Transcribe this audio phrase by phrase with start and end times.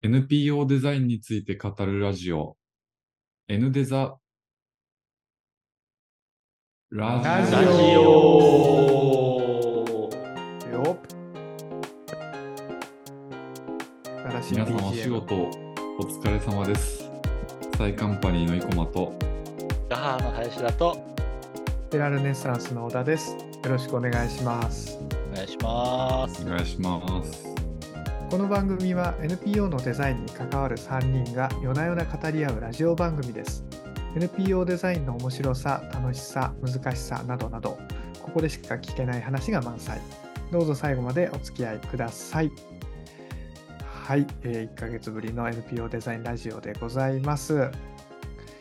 [0.00, 2.56] NPO デザインについて語るラジオ。
[3.48, 4.16] N デザ。
[6.90, 7.58] ラジオ。
[7.58, 8.08] ラジオ。
[10.70, 10.96] よ
[14.52, 15.50] 皆さんお仕事お
[16.02, 17.10] 疲れ様です。
[17.76, 19.18] サイカンパニーの生駒と。
[19.88, 20.96] ガハーの林だと。
[21.90, 23.32] テラルネッサンスの小田です。
[23.32, 23.38] よ
[23.68, 24.96] ろしくお願いします。
[25.32, 26.46] お願いします。
[26.46, 27.47] お願いします
[28.30, 33.64] この番組は NPO のデザインに関わる3人が夜な夜な語り合うラジオ番組です。
[34.14, 37.78] NPO デザインの面白さ、楽しさ、難しさなどなど、
[38.20, 39.98] ここでしか聞けない話が満載。
[40.52, 42.52] どうぞ最後までお付き合いください。
[43.82, 47.70] はい、えー1ヶ月ぶりの NPO デザインラジオでございます。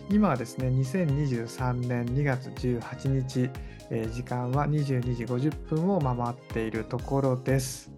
[0.10, 3.50] 今はですね、2023年2月18日、
[3.90, 7.92] えー時間は22時50分を回っているところです。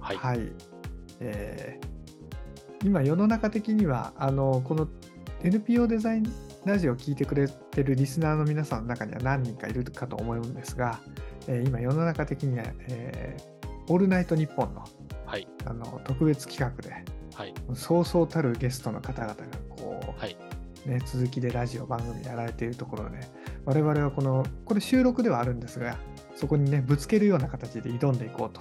[0.00, 0.16] はい。
[0.16, 0.75] はい
[1.20, 1.96] えー
[2.84, 4.86] 今世の中的にはあのこの
[5.42, 6.32] NPO デザイン
[6.66, 11.00] ラジオを聞いてくれてるリスナーの皆さんの中には何人かいるかと思うんですが、
[11.48, 13.56] えー今世の中的には、えー
[13.88, 14.84] オールナイトニッポンの
[15.24, 15.48] はい。
[15.64, 17.04] あの特別企画で
[17.34, 17.54] はい。
[17.74, 20.36] そうそうたるゲストの方々がこう、はい。
[20.86, 23.18] ね、続きでラジオ番組やられているところで
[23.64, 25.98] 我々はこのこれ収録ではあるんですが
[26.36, 28.60] そこにねぶつけるような形で挑んでいこうと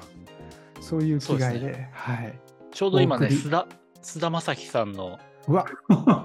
[0.82, 2.40] そういう気概でそうですはい
[2.76, 3.68] ちょうど今ね、須田、
[4.04, 5.66] 須田正樹さんの、うわ。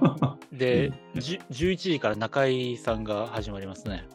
[0.51, 4.05] で、じゅ11時から中井さんが始まりますね。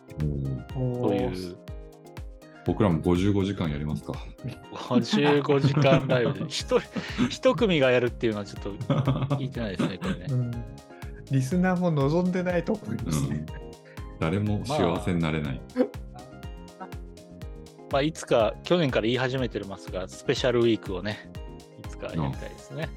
[0.75, 1.57] そういう。
[2.67, 4.13] 僕らも55時間やりますか。
[4.73, 6.83] 55時間ライブで、 一人
[7.31, 8.71] 一組がやるっていうのはちょっと
[9.37, 10.27] 聞いてないですね、これね。
[10.29, 10.35] う。
[10.35, 10.51] ん、
[11.31, 13.47] リスナーも望んでないと思いますね。
[14.21, 15.61] 誰も幸せになれない、
[17.91, 21.31] まあ、いつか、去年から言い始めてますが、スペシャルウィークをね、
[22.09, 22.89] かやりたいですね。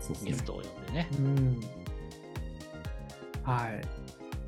[0.00, 1.08] そうですねゲストを呼んでね。
[1.18, 1.60] うん
[3.42, 3.80] はい。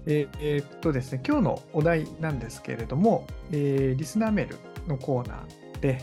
[0.06, 4.56] えーえーっとですね、今日のお題なんですけれども、えーリスナーメール
[4.88, 6.02] のコーナーで、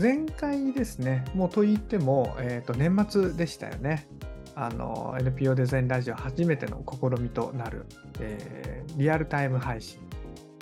[0.00, 4.08] 前回ですね、もうと言っても、えーっと年末でしたよね。
[4.54, 7.86] あの NPO デザインラジオ初めての試みとなる、
[8.20, 9.98] えーリアルタイム配信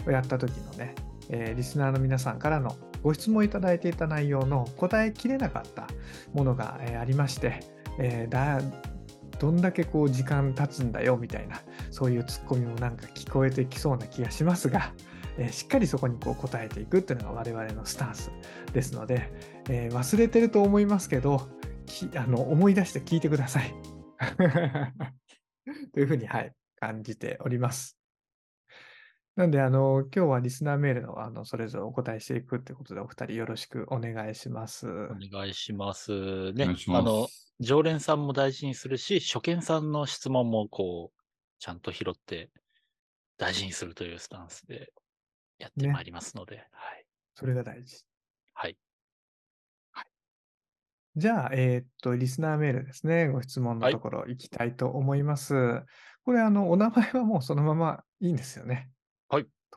[0.06, 0.94] をやった時のね、
[1.28, 5.88] えーリスナーの皆さんからのご質問いただいていた内容の答えきれなかった
[6.32, 7.60] ものが、ありまして、
[7.98, 8.60] えーだ
[9.38, 14.92] どんだけこう時間経つんだよみたいなそういうツッコミもなんか聞こえてきそうな気がしますが、
[15.38, 18.30] えーしっかりそこにこう答えていくっていうのが我々のスタンス
[18.74, 19.32] ですので、
[19.70, 21.48] えー忘れてると思いますけど
[21.86, 23.74] きあの思い出して聞いてください。
[25.94, 27.99] というふうに、はい、感じております。
[29.40, 34.86] なんで、あの、今日はリスナーメールの、あの、それぞれお答えしていくということで、お二人よろしくお願いします。
[34.86, 36.12] お願いします。
[36.12, 37.26] おねあの、
[37.58, 41.20] 常連さんも大事にするし、初見さんの質問もこう、
[41.58, 42.50] ちゃんと拾って
[43.38, 44.92] 大事にするというスタンスで
[45.58, 46.62] やってねまいりますので、は
[46.96, 47.06] い。
[47.34, 48.04] それが大事。
[48.52, 48.76] はい。
[51.16, 53.28] じゃあ、えーっと、リスナーメールですね。
[53.28, 55.82] ご質問のはいところ行きたいと思います。
[56.26, 58.90] これ、あの、お名前はもうそのままいいんですよね。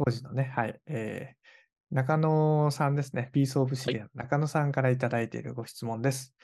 [0.01, 0.05] はい。
[0.05, 0.81] 当時のね、はい。
[0.87, 1.43] えー
[1.91, 3.29] 中野さんですね。
[3.33, 6.35] ピースオブシリアの中野さんからいただいているご質問です。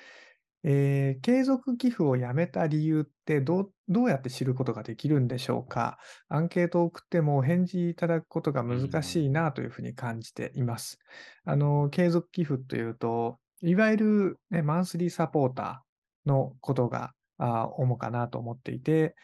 [0.64, 5.98] えー継続寄付をやめた理由ってどうどうやって知ることができるんでしょうか？
[6.30, 11.00] アンケートを送ってもお返事いただくことが難しいなというふうに感じています。
[11.46, 19.16] あの、継続寄付というと、いわゆる、ね、マンスリーサポーターのことがあ主かなと思っていて、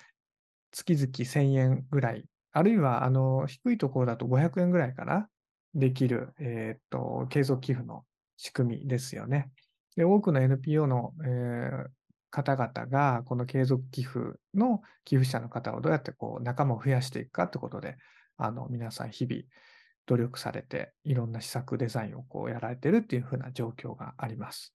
[0.72, 5.27] 月々1000円ぐらい、あるいはあの低いところだと500円ぐらいから
[5.73, 8.03] できる、えーと継続寄付の
[8.38, 9.51] 仕組みですよね。
[9.97, 11.88] で多くの NPO の、えー
[12.31, 14.19] 方々が、この継続寄付
[14.53, 17.95] の寄付者の方をどうやってこう仲間を増やしていくかということで、
[18.35, 19.43] あの皆さん日々
[20.05, 24.73] 努力されて、いろんな施策デザインをこうやられてるっていうふうな状況があります。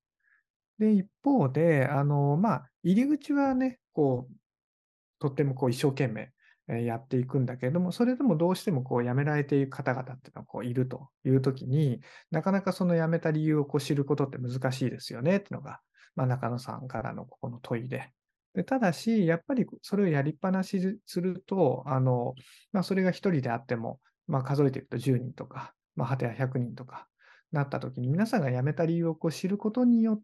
[0.78, 4.34] で、一方で、あの、まあ、入り口はね、こう、
[5.18, 6.32] とってもこう一生懸命
[6.78, 12.00] やっていくんだけれども、それでもどうしてもこう辞められている方々っていうのがこういるというときに、
[12.30, 15.80] なかなかその辞めた理由をこう知ることって難しいですよねっていうのが、
[16.16, 18.10] まあ、中野さんからのここの問いで。
[18.54, 22.34] でただし、やっぱりそれをやりっぱなしすると、あの
[22.72, 27.06] まあ、それが1人であっても、まあ、数えていくと10人とか、まあ、果ては100人とか
[27.52, 30.20] なったときに、皆さんが辞めた理由をこう知ることによっ、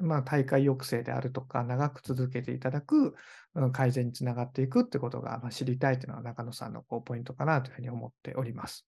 [0.00, 3.14] まあ、大会抑制であるとか、長く続けていただく
[3.54, 8.86] うん改善につながっていくってことがまあ知りたいというのは中野さんのこうポイントかなというふうに思っております。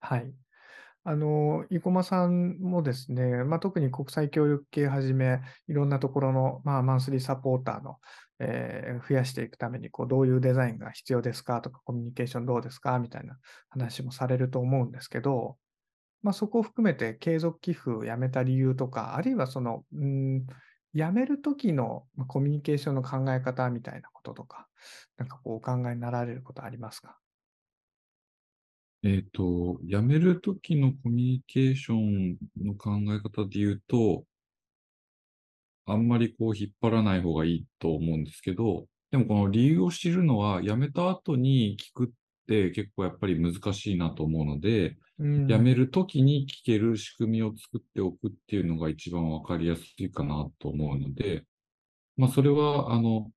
[0.00, 0.34] はい。
[1.06, 7.98] あの、生駒さんもですね、まあ、特に国際協力系はじめ、いろんなところの、まあ、マンスリーサポーターの、
[8.38, 13.38] えー増やしていくためにこう、どういうデザインが必要ですかとか、コミュニケーションどうですかみたいな
[13.68, 15.58] 話もされると思うんですけど、
[16.24, 20.46] まあ、そこを含めて継続寄付をやめた理由とか、あるいはその、うん、
[20.92, 24.66] やめるときのコミュニケーションの考え方みたいなこととか、
[25.18, 27.18] なんかこうお考えになられることありますか？
[29.02, 34.24] えっと、辞めるときのコミュニケーションの考え方で言うと、
[35.84, 42.08] あんまりこう引っ張らない方がいいと思うんですけど、でもこの理由を知るのは、辞めた後に聞くっ
[42.46, 45.48] て結構やっぱり難しいなと思うので、うん。
[45.48, 51.44] 辞めるときに聞ける仕組みを作っておくっていうのが一番わかりやすいかなと思うので、
[52.16, 53.30] まあそれは、あの、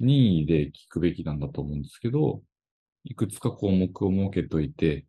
[0.00, 2.42] 任意で聞くべきなんだと思うんですけど、
[3.04, 5.06] いくつか項目を設けといて、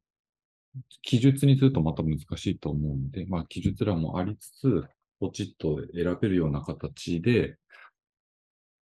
[1.01, 4.83] 記述にするとまた難しいと思うので、まあ記述欄もありつつ、
[5.19, 7.57] ポチッと選べるような形で、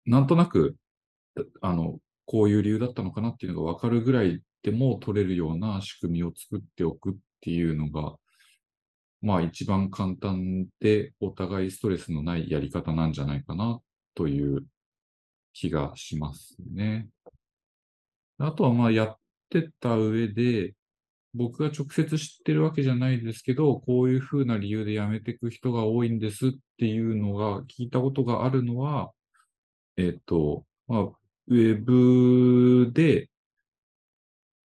[0.06, 0.76] なんとなく、
[1.62, 8.16] あの、こういう理由だったのかなっていうのがわかるぐらいでも取れるような仕組みを作っておくっていうのが、
[9.22, 13.80] まあ一番簡単でお互いストレスのないやり方なんじゃないかな
[14.16, 14.66] という
[15.54, 17.08] 気がしますね。
[18.38, 19.18] あとはまあやっ
[19.50, 20.74] てた上で、
[21.34, 29.12] 僕が直接知ってるわけじゃないですけど、こういうふうな理由で辞めていく人が多いんですっていうのが聞いたことがあるのは、
[29.98, 33.30] えっと、まあ、ウェブで、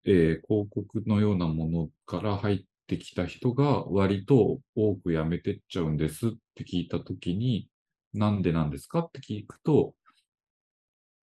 [0.05, 7.69] えー広告のようなものから入ってきた人が割と多く辞めてっちゃうんですって聞いたときに、
[8.13, 9.93] なんでなんですかって聞くと、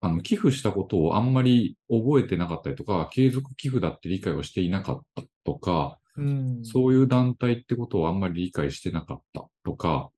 [0.01, 6.65] あの、寄付したことをあんまり覚えてなかったりとか、継続寄付だって理解をしていなかったとか、うん。
[6.65, 10.11] そういう団体ってことをあんまり理解してなかったとか、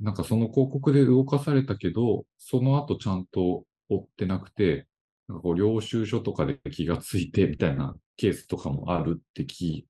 [0.00, 4.87] なんかその広告で動かされたけど、その後ちゃんと追ってなくて、
[5.28, 9.84] なんかこう領収書とかで気がついてみたいなケースとかもあるって聞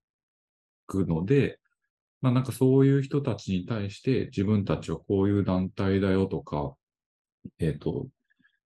[0.87, 1.59] くので、
[2.21, 6.75] まあなんかそういう人たちに対して自分たちはこういう団体だよとか、
[7.61, 8.09] えっ、と、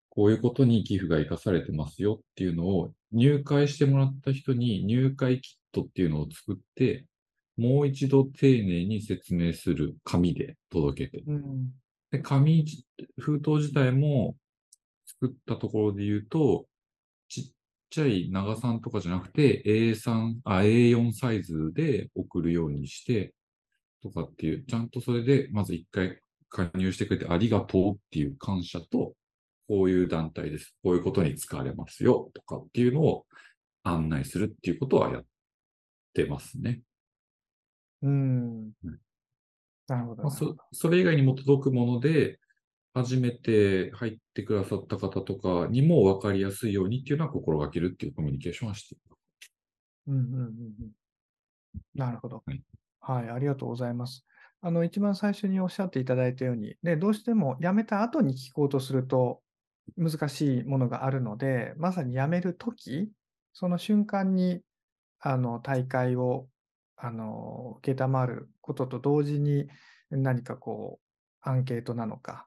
[0.08, 7.06] こういうことに寄付が生かされてますよっていうのを入会してもらった人に入会キットっていうのを作って、
[7.56, 11.24] もう一度丁寧に説明する紙で届けて。
[11.26, 11.72] うん
[12.12, 12.84] で、紙じ、
[13.18, 14.36] 封筒自体も
[15.22, 16.66] 作ったところで言うと、
[17.28, 17.44] ちっ
[17.90, 23.32] ちゃい長さんとかじゃなくて A3、あ、A4 サイズで送るようにして、
[24.02, 29.14] とかっていう、ちゃんとそれでまず一回加入してくれてありがとうっていう感謝と、
[29.68, 30.74] こういう団体です。
[30.82, 33.24] こういうことに使われますよとかっていうのを
[33.84, 35.24] 案内するっていうことはやっ
[36.14, 36.80] てますね。
[38.02, 38.72] うん
[39.86, 40.22] なるほど。
[40.24, 42.40] まあ、そそれ以外にも届くもので、
[42.94, 49.16] 初めて入ってくださった方とかにも分かりやすいようにっていうのは心がけるっていうコミュニケーションはしている。
[50.06, 50.40] うんうんうんう
[50.86, 50.92] ん
[51.94, 52.42] なるほど。
[52.46, 52.62] はい
[53.00, 54.24] はい、ありがとうございます。
[54.60, 59.42] あの、一番最初におっしゃっていただいたように、ね、どうしても辞めた後に聞こうとすると
[59.96, 63.10] 難しいものがあるので、まさに辞めるとき、
[63.52, 64.62] その瞬間に、
[65.18, 66.48] あの、大会を、
[66.96, 69.68] あの、受けたまることと同時に、
[70.10, 72.46] 何かこう、アンケートなのか、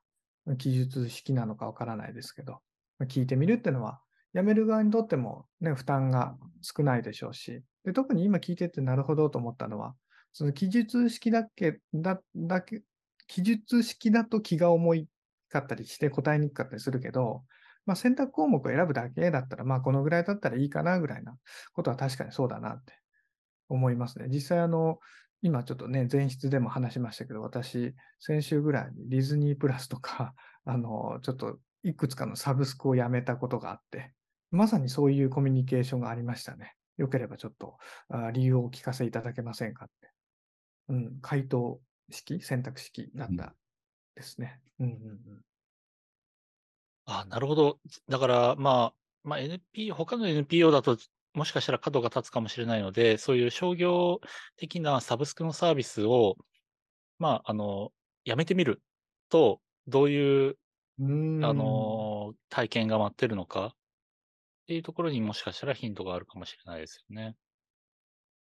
[0.57, 2.59] 記述式なのかわからないですけど、
[3.03, 4.01] 聞いてみるっていうのは、
[4.33, 9.95] 辞める側にとっても、ね、負担が少ないでしょうし、で特に今聞いててなるほどと思ったのは、
[10.33, 12.83] その記述式だけ、だだけ、
[13.27, 15.07] 記述式だと気が重い
[15.49, 17.43] かったりして答えにくかったりするけど、
[17.85, 21.37] まあ、選択項目を選ぶだけだったら、まあ、このぐらいだったらいいかなぐらいな
[21.73, 22.93] ことは確かにそうだなって
[23.69, 24.27] 思いますね。
[24.29, 24.99] 実際、あの、
[25.45, 30.33] 今ちょっとね、前室でも話しましたけど、私、先週ぐらいにディズニープラスとか、
[30.65, 34.15] あの、ちょっといくつかのサブスクをやめたことがあって、
[34.49, 36.73] まさにそういうコミュニケーションがありましたね。
[36.97, 37.77] よければちょっと
[38.09, 40.11] あ理由をお聞かせいただけませんかって。
[40.87, 43.55] うん、回答式、選択式だった
[44.15, 44.59] ですね。
[44.79, 45.41] うんうんうん。
[47.05, 47.79] あ、なるほど。
[48.09, 50.97] だから、まあ、まあ、NP、他の NPO だと、
[51.35, 54.21] もしかしたら角が立つかもしれないので、そういう商業
[54.57, 56.37] 的なサブスクのサービスを、
[57.19, 57.91] まあ、あの、
[58.23, 58.81] やめてみる
[59.29, 60.57] と、どういう、
[60.99, 63.71] あの、体験が待ってるのかっ
[64.67, 67.35] ていうところにもしかしたらヒントがあるかもしれないですよね。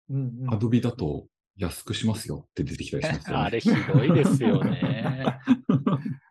[0.10, 1.26] うんうん、アドビだと
[1.58, 3.44] 安くしますよって出てきたりしますよね。
[3.44, 5.40] あれひどいですよね。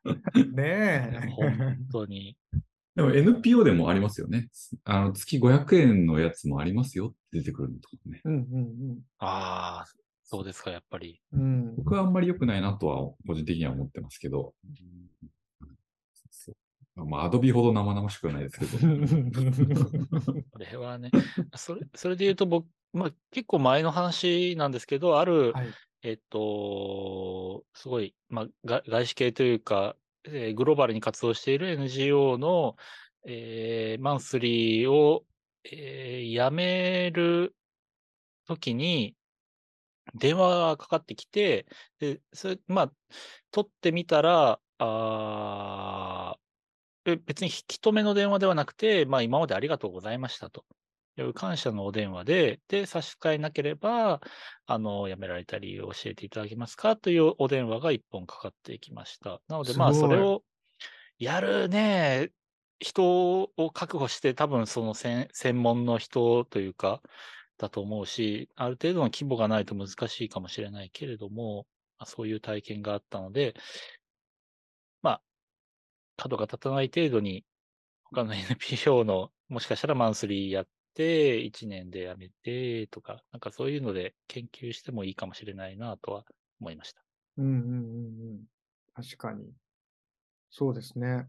[0.55, 1.29] ねえ。
[1.35, 2.37] 本当に。
[2.97, 4.49] でも NPO でもありますよね。
[4.85, 8.23] あの、月500円のやつもありますよって出てくるのとかね。
[8.25, 9.87] うんうんああ、
[10.25, 11.21] そうですか、やっぱり。
[11.33, 11.41] うん。
[11.41, 11.77] うん。
[11.77, 14.55] 僕はあんまり良くないなとは、個人的には思ってますけど。
[16.31, 18.79] そうまあ、アドビほど生々しくはないですけど。
[20.51, 21.11] これはね、
[21.55, 25.67] それ、それで言うと僕、まあ結構前の話なんですけど、ある、はい。
[26.03, 29.97] えっと、すごい、まあ、が外資系というか、
[30.29, 32.77] えーグローバルに活動している NGO の、
[33.27, 35.25] えーマンスリーを、
[35.65, 37.55] えー辞める
[38.47, 39.17] ときに、
[40.15, 41.67] 電話がかかってきて、
[41.99, 42.93] で、それ、まあ、
[43.51, 46.37] 取ってみたら、あ
[47.05, 50.65] 別に引き止めの電話ではなくて、まあ、今までありがとうございましたと。
[51.23, 54.21] いう感謝のお電話で、で、差し支えなければ、
[54.67, 59.41] あの、辞められた理由を教えていただけますかというお電話が一本かかってきました。
[59.49, 60.43] なので、まあ、それを
[61.19, 62.31] やるね、
[62.79, 67.01] 人を確保して、多分その専専門の人というか、
[67.59, 71.67] だと思うし、ある程度の規模がないと難しいかもしれないけれども、
[71.99, 73.55] まあ、そういう体験があったので、
[75.03, 75.23] まあ、
[76.17, 77.45] 角が立たない程度に、
[78.05, 80.71] 他の NPO の、もしかしたらマンスリーやって、
[81.03, 86.25] 1年で辞めてとか、なんかそういうので研究してもいいかもしれないなとは
[86.61, 87.03] 思いました。
[87.37, 88.45] うんうんうんうん。
[88.95, 89.53] 確かに。
[90.51, 91.29] そうですね。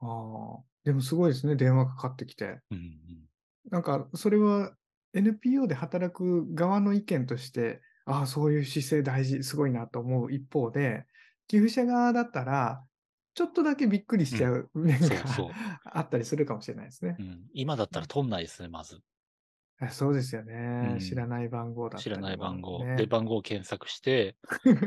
[0.00, 0.64] ああ。
[0.84, 1.56] でもすごいですね。
[1.56, 2.60] 電話かかってきて。
[2.70, 3.26] うん
[3.70, 4.76] なんか、それは
[5.12, 11.04] NPO で働く側の意見として、ああ、そういう姿勢大事、すごいなと思う一方で、
[11.48, 12.84] 寄付者側だったら、
[13.36, 15.50] ちょっとだけびっくりしちゃう面が、そうそう
[15.84, 17.22] あったりするかもしれないですねう。
[17.22, 18.98] ん、今だったら取んないですね、まず。
[19.78, 22.82] あそうですよね、うん知らない番号だった知らない番号。
[22.82, 24.36] ねで、番号を検索して、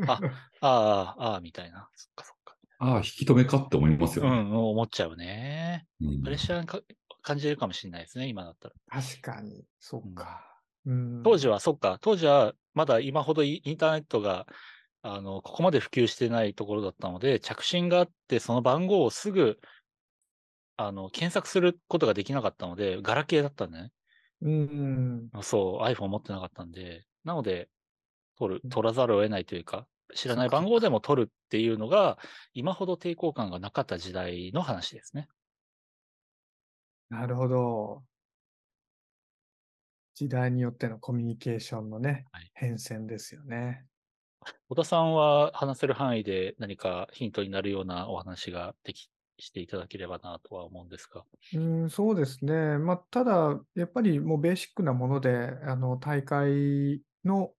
[0.07, 0.19] あ
[0.61, 1.91] ああ、ああ、みたいな。
[1.93, 2.57] そっかそっか。
[2.79, 4.31] ああ、引き止めかって思いますよね。
[4.31, 5.85] うん、思っちゃうね。
[6.01, 6.81] うんプレッシャーか
[7.21, 8.75] 感じるかもしれないですね、今だったら。
[8.87, 10.43] 確かに、そうか。
[10.87, 14.47] うん当時は、そっか、当時はまだ今ほどイインターネットが、
[15.01, 19.59] あの、ここまで普及してないところだったので、着信があって、その番号をすぐ、
[20.75, 23.91] あの、検索することができなかったので、ガラケーだったんだね。
[24.41, 27.69] うん、そう、iPhone 持ってなかったんで、なので、
[28.37, 32.17] 取る、取らざるを得ないというか、知らない番号でも取るっていうのが、
[32.53, 35.27] 今ほど抵抗感がなかった時代の話ですね。
[37.09, 38.03] なるほど。
[40.15, 43.85] 時代によってのコミュニケーションのね、はい変遷ですよね。
[44.69, 51.23] 小田さんは話せる範囲で何かヒントになるようなお話ができしていただければなとは思うんですが。
[51.53, 52.77] うん、そうですね。
[52.77, 57.51] まあ、ただ、やっぱりもうベーシックなもので、あの、大会の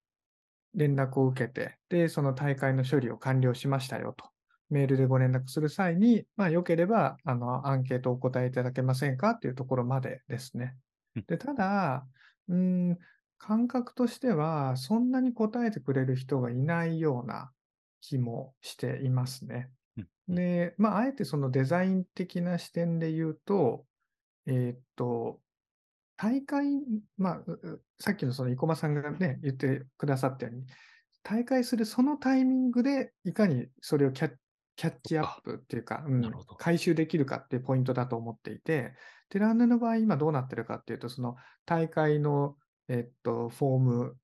[0.75, 4.27] 連絡を受けて、で、その大会の処理を完了しましたよと。
[4.69, 10.77] メールでご連絡する際に、まあ、よければ、あの、アンケートをお答えいただけませんかっていうところまでですね
[11.17, 11.25] うん。
[11.27, 12.07] で、ただ、
[12.49, 12.99] うん、
[13.41, 17.51] 感覚としては、そんなに答えてくれる人がいないような
[18.01, 19.71] 気もしていますね。
[19.97, 23.85] うんで、まあ、あえてそのデザイン的な視点で言うと、
[24.47, 25.41] えーっと、
[26.17, 26.67] 大会、
[27.17, 27.45] まあ、
[27.99, 30.67] さっきのその生駒さんがね、言ってくださったように、
[31.25, 34.35] 大会するそのタイミングで、いかにそれをキャッ
[34.77, 38.95] キャッチアップっていうか、うん回収できるかっていうポイントだと思っていて、
[39.29, 42.57] テランヌの場合、今どうなってるかっていうと、その大会の、
[42.91, 44.17] えっと、フォーム、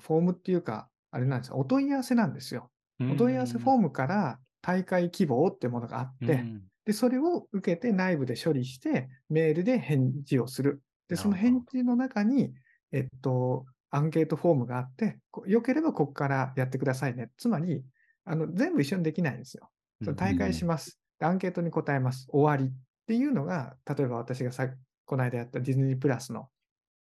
[0.00, 2.70] フォームっていうか、あれなんですよ、お問い合わせなんですよ。
[3.00, 10.82] お問い合わせフォームから大会希望ってものがあって、うんで、それを受けて内部で処理して、メールで返事をする。
[11.08, 12.52] で、その返事の中に、
[12.90, 17.30] えっと、アンケートフォームがあって、こよければここからやってくださいね。
[17.36, 17.84] つまり、
[18.24, 19.70] あの、全部一緒にできないんですよ。
[20.02, 20.98] その大会します。
[21.18, 22.26] でアンケートに答えます。
[22.30, 24.68] 終わりっていうのが、例えば私がさ
[25.04, 26.48] この間やったディズニープラスの、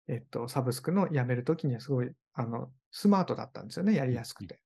[0.09, 3.95] えっと、サブスクのやめるときにはすごい、あの、スマートだったんですよね。
[3.95, 4.61] やりやすくて。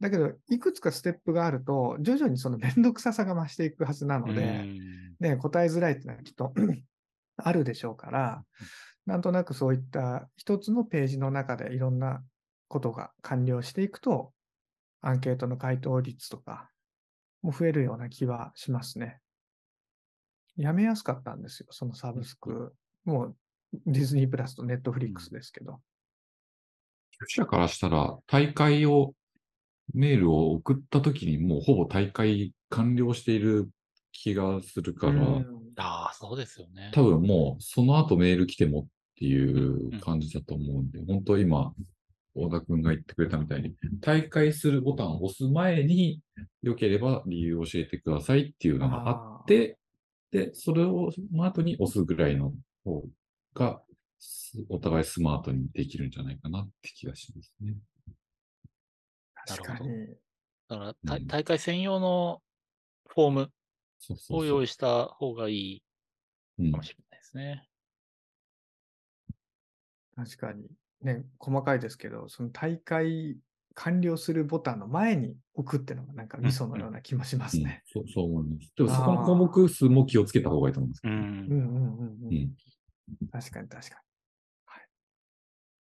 [0.00, 6.52] だけど、いくつかステップがあると、徐々にその面倒くささが増していくはずなので、うんね、答えづらいってのはきっと
[7.36, 8.44] あるでしょうから、
[9.06, 12.22] なんとなくそういった一つのページの中でいろんな
[12.68, 14.32] ことが完了していくと、
[15.00, 16.70] アンケートの回答率とか
[17.42, 19.20] も増えるような気はしますね。
[20.56, 22.74] やめやすかったんですよ、そのサブスク。
[23.04, 23.36] もう
[23.86, 25.80] ディズニープラスとネットフリックスですけど。
[27.12, 29.14] 寄付者からしたら、大会を、
[29.94, 33.70] メールを送った時にもうほぼ大会完了している
[34.12, 36.90] 気がするから、うんああ、そうですよね。
[36.92, 41.72] 多分もうその後メール来てもっていう感じだと思うんで、本当今、
[42.34, 46.20] 大田くんが言ってくれたみたいに、大会するボタンを押す前に、
[46.62, 49.78] 良ければ理由を教えてくださいっていうのがあって、
[50.30, 52.52] で、それを、その後に押すぐらいの
[52.84, 53.02] 方
[53.54, 53.82] が、
[54.18, 57.76] すお互いスマートにできるんじゃないかなって気がしますね。
[59.46, 60.06] 確かに。
[60.68, 62.42] だから大うん大会専用の
[63.06, 63.52] フォーム
[64.30, 65.82] を用意した方がいい
[66.58, 67.68] うんかもしれないですね。
[70.16, 70.66] 確かに。
[71.00, 73.38] ね、細かいですけど、その大会
[73.74, 77.82] 完了するボタンの前に置くっていうのがなんかミソのような気もしますうんね。
[77.86, 78.72] そうそう思います。
[78.76, 81.14] でもそこの項目数も気をつけた方がいいと思うんですけど。
[81.14, 81.20] うん。
[81.20, 82.56] うんうんうんうん。
[83.20, 84.00] うん確かに確かに。
[84.66, 84.86] はい。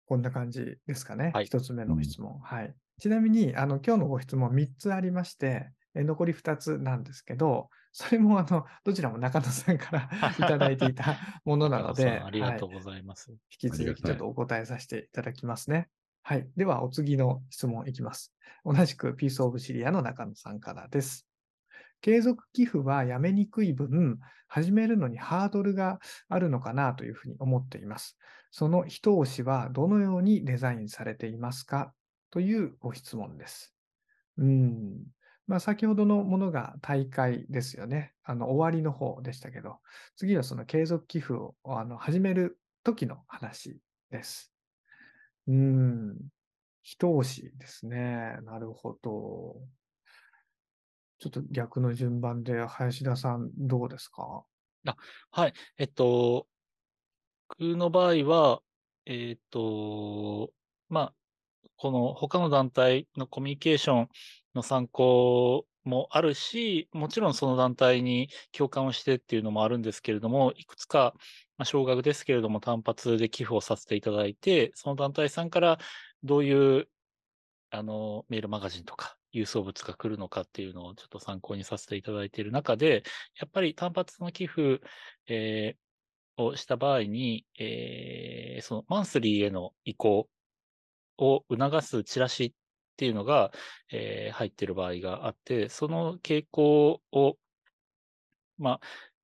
[0.06, 1.32] こんな感じですかね。
[1.34, 2.40] はい一つ目の質問。
[2.40, 2.76] はい。
[3.00, 13.32] ちなみに、あの、今日のご質問3つありまして、え残り2つなんですけど、それもあの、どちらも中野さんから いただいていたものなので、ありがとうはいございます。
[13.32, 15.90] 引き続きちょっとお答えさせていただきますね。
[16.24, 16.50] はい。
[16.56, 18.34] では、お次の質問いきます。
[18.66, 21.28] 同じくピースオブシリアの中野さんからです。
[22.04, 28.18] 継続寄付はやめにくい分、始めるのにハードルがあるのかなというふうに思っています。
[28.52, 31.94] その一押しはどのようにデザインされていますか？
[32.30, 33.74] というご質問です。
[34.38, 35.06] うん。
[35.48, 38.14] まあ、先ほどのものが大会ですよね。
[38.24, 39.78] あの終わりの方でしたけど、
[40.18, 43.80] 次はその継続寄付をあの始める時の話
[44.12, 44.54] です。
[45.48, 46.18] うん。
[46.82, 48.38] 一押しですね。
[48.44, 49.56] なるほど。
[51.24, 54.44] ちょっと逆の順番で、林田さん、どうですか？
[54.86, 54.98] あ
[55.32, 55.54] はい。
[55.78, 56.48] えっと、
[57.48, 58.62] 僕の場合は、
[59.06, 60.52] えっと、
[60.90, 61.14] まあ、
[61.78, 64.10] この他の団体のコミュニケーション
[64.54, 71.14] の参考もあるし、もちろんその団体に共感をしてっていうのもあるんですけれども、いくつか、
[71.58, 75.78] まあ、少額ですけれども単発で寄付をさせていただいて、その団体さんから
[76.22, 76.90] どういう
[77.72, 83.04] あのメールマガジンとか郵送物が来るのかっていうのをちょっと参考にさせていただいている中で、
[83.40, 84.82] やっぱり単発の寄付、
[85.28, 85.84] えー
[86.36, 90.28] をした場合に、えーそのマンスリーへの移行
[91.18, 92.54] を促すチラシっ
[92.98, 93.52] ていうのが、
[93.92, 97.38] えー入っている場合があって、その傾向を、
[98.58, 98.80] まあ、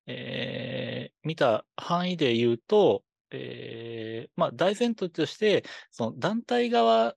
[0.06, 7.14] えー見た範囲で言うと、えーまあ、大前提として、その団体側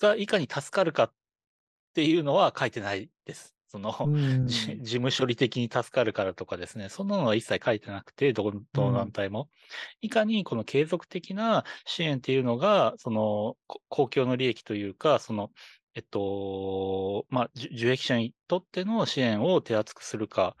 [0.00, 1.12] がいかに助かるか
[1.96, 3.56] ていうのは書いてないです。
[3.68, 4.10] その、う
[4.44, 9.50] んじ事務処理的に助かるからとかですね、そんなのは一切書いてなくて、どの団体も。
[10.00, 15.50] いかにこの継続的な支援っていうのが、そのこ公共の利益というか、その、
[15.94, 20.56] えっと、まあ、受受益者にとっての支援を手厚くするか、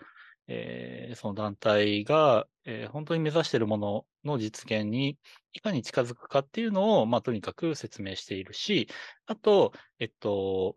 [0.48, 5.18] えーその団体が、えー本当に目指しているものの実現に
[5.52, 8.88] いかに近づくかっていうのを、まあ、とにかく説明しているし、
[9.26, 10.76] あと、えっと、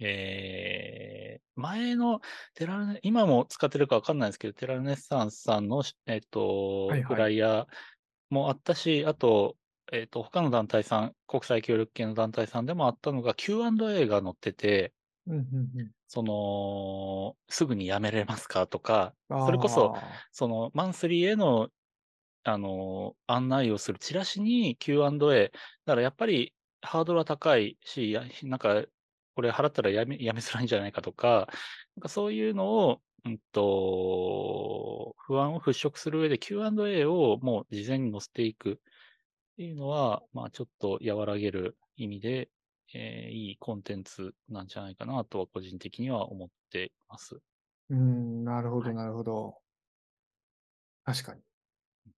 [0.00, 2.20] えー前の
[2.54, 7.06] テラ今も使ってるかわかんないですけど、テラルネッサンスさんの、えっと、はいはい。
[7.08, 7.66] フライヤー
[8.30, 9.58] もあったし、あと、
[9.92, 14.94] えっと、他の団体さん、国際協力系の団体さんでもあったのが Q&A が載ってて、
[15.26, 15.92] うんうんうん。
[16.06, 21.68] その、すぐにやめれますかとか、それこそ、あそのマンスリーへの、
[22.44, 25.52] あの、案内をするチラシに Q&A、
[25.86, 28.84] だからやっぱりハードルは高いし、やなんか、
[29.38, 31.46] これ払ったらやめ、やめづらいんじゃないかとか、
[31.94, 38.74] なんかそういうのを、うんと、不安を払拭する上で Q&A をもう事前に載せていくっ
[39.56, 42.50] ていうのは、まあちょっと和らげる意味で、
[42.92, 47.36] えーいいコンテンツなんじゃないかなとは個人的には思っています。
[47.36, 47.38] ー
[47.90, 49.54] うん、なるほど、はいなるほど。
[51.04, 51.42] 確かに。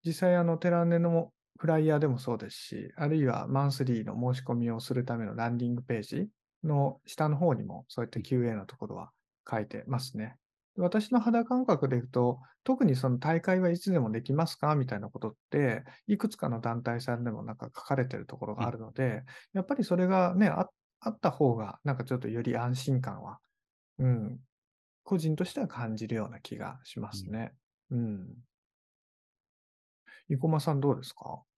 [0.07, 6.31] 実際、あの、テラネのフライヤーでもそうですし、あるいはマンスリーの申し込みをするためのランディングページ
[6.65, 9.11] の下の方にも、そういった QA のところは
[9.51, 10.37] 書いてますね。
[10.77, 14.75] 私の肌感覚でいくと、特にその大会はいつでもできますか？
[14.77, 20.69] みたいなことって、いくつかの団体さんでもなんか書かれてるところがあるので、やっぱりそれがね、あ
[21.01, 23.39] あった方が、なんかちょっとより安心感は、
[23.99, 24.39] うん、
[25.03, 27.53] 個人としては感じるような気がしますね。
[27.91, 28.27] うん。
[30.29, 31.25] 生駒さんどうですか？
[31.25, 31.50] 僕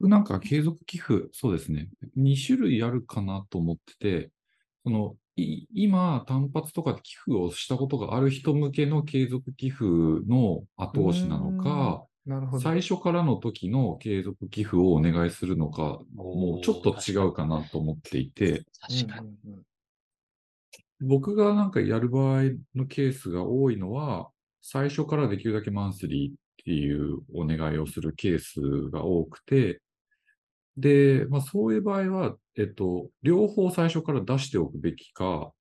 [0.00, 1.88] なんか継続寄付、そうですね。
[2.16, 4.30] 2種類あるかなと思ってて、
[4.84, 12.62] そのい今、単発とかで寄付をしたことがある人向けの継続寄付の後押しなのか、なるほど。
[12.62, 18.64] 最初からの時の継続寄付をお願いするのか、もうちょっと違うかなと思っていて、
[21.00, 22.42] 僕がなんかやる場合
[22.74, 29.80] のケースが多いのは、最初からできるだけマンスリーっていうお願いをするケースが多くて、
[30.76, 35.52] で、まあそういう場合は、えっと、両方最初から出しておくべきか、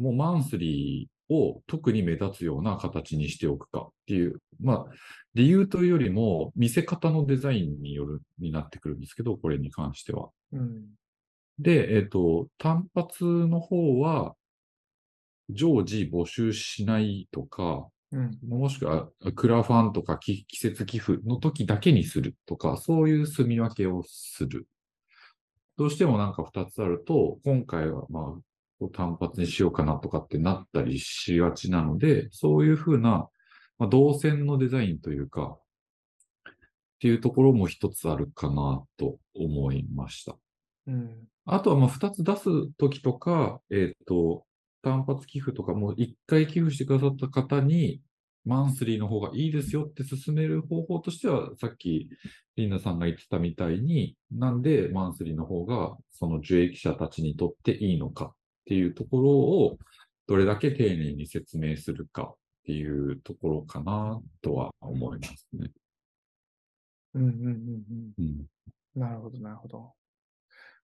[0.00, 4.86] もうマンスリを特に目立つような形にしておくかっていう、まあ、
[5.34, 10.30] 理由というよりも見せ方のデザインによる、になってくるんですけど、これに関しては。
[10.52, 10.86] うん。
[11.58, 14.34] で、えっ、と、単発の方は、
[15.50, 18.38] 常時募集しないとか、うん。
[18.46, 24.66] もしくは、クラファンとか季季節寄付の時だけにするとか、そういう住み分けをする。
[25.76, 28.36] どうしてもなんか二つあると、今回はま
[28.80, 33.28] あ、単発にしようかなとかってなったりしがちなので、そういうふうな、
[33.78, 35.58] まあ、動線のデザインというか、
[36.98, 40.36] っていうところも一つあるかなと思いました。
[40.88, 41.28] うん。
[41.46, 44.44] あとはまあ2つ出すときとか、えっ、と、
[44.88, 48.00] 単発寄付とかもう1回寄付してくださった方に、
[48.46, 52.08] マンスリーの方がいいですよって進める方法としては、さっき
[52.56, 59.78] リンナさんが言ってたみたいに、なんでマンスリーの方がその受益者たちにとっていいのかっていうところを、
[60.26, 65.70] どれだけ丁寧に説明するかっていうところかなとは思いますね。
[67.14, 68.12] うんうんうんうん。
[68.18, 68.46] うん。
[68.94, 69.97] なるほど、なるほど。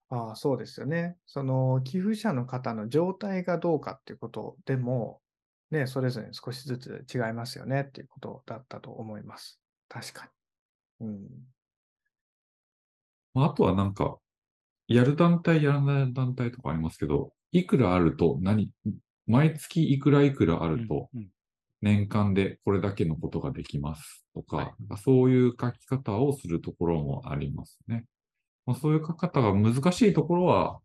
[0.08, 1.16] ああ、そうですよね。
[1.26, 5.22] その寄付者の方の状態がどうかっていうことでも、
[5.70, 9.60] ね、それぞれ少しずつ違いますよねっていうことだったと思います。
[9.88, 10.30] 確か
[11.00, 11.08] に。
[11.08, 11.28] うん。
[13.32, 14.18] まああとはなんか、
[14.88, 18.72] やる団体、やらない団体とかありますけど、いくらあると何、
[19.26, 21.30] 毎月いくらいくらあると、うん
[21.82, 28.06] 年間でこれだけのことができますとか、はいそういう書き方をするところもありますね。
[28.66, 30.80] まあ、そういう書き方が難しいところは、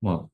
[0.00, 0.26] まあ、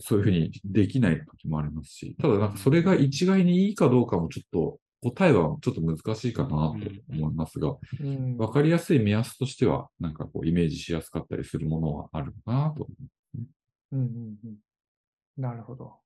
[0.00, 6.54] そういうふうにできない時もありますし、ただなんかそれが一概にいいかどうかもちょっと、答えはちょっと難しいかなと
[7.10, 12.86] 思いますが、うんわかりやすい目安としては、なんかこうイメージしやすかったりするものはあるかなと思
[13.92, 14.56] うんうんうん。
[15.36, 15.96] なるほど。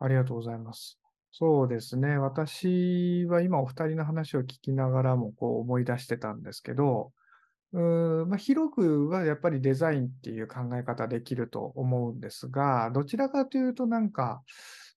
[0.00, 0.98] ありがとうございます。
[1.30, 2.16] そうですね。
[2.16, 7.12] 私は今お二人の話を聞きながらもこう思い出してたんですけど、
[7.72, 14.42] まあ、広くはやっぱりデザインっていう考え方できると思うんですが、どちらかというとなんか、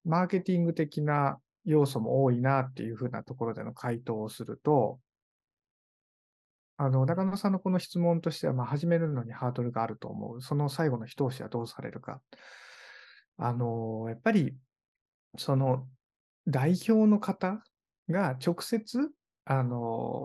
[0.06, 5.00] マーケティング的な要素も多いなっていうふうなところでの回答をすると、
[6.78, 10.42] あの、中野さんのこの質問としては、まあ、始めるのにハードルがあると思う。
[10.42, 12.22] その最後の一押しはどうされるか。
[13.38, 14.56] あの、やっぱり、
[15.38, 15.88] その、
[16.48, 17.62] 代表の方
[18.10, 19.12] が直接、
[19.46, 19.78] あの、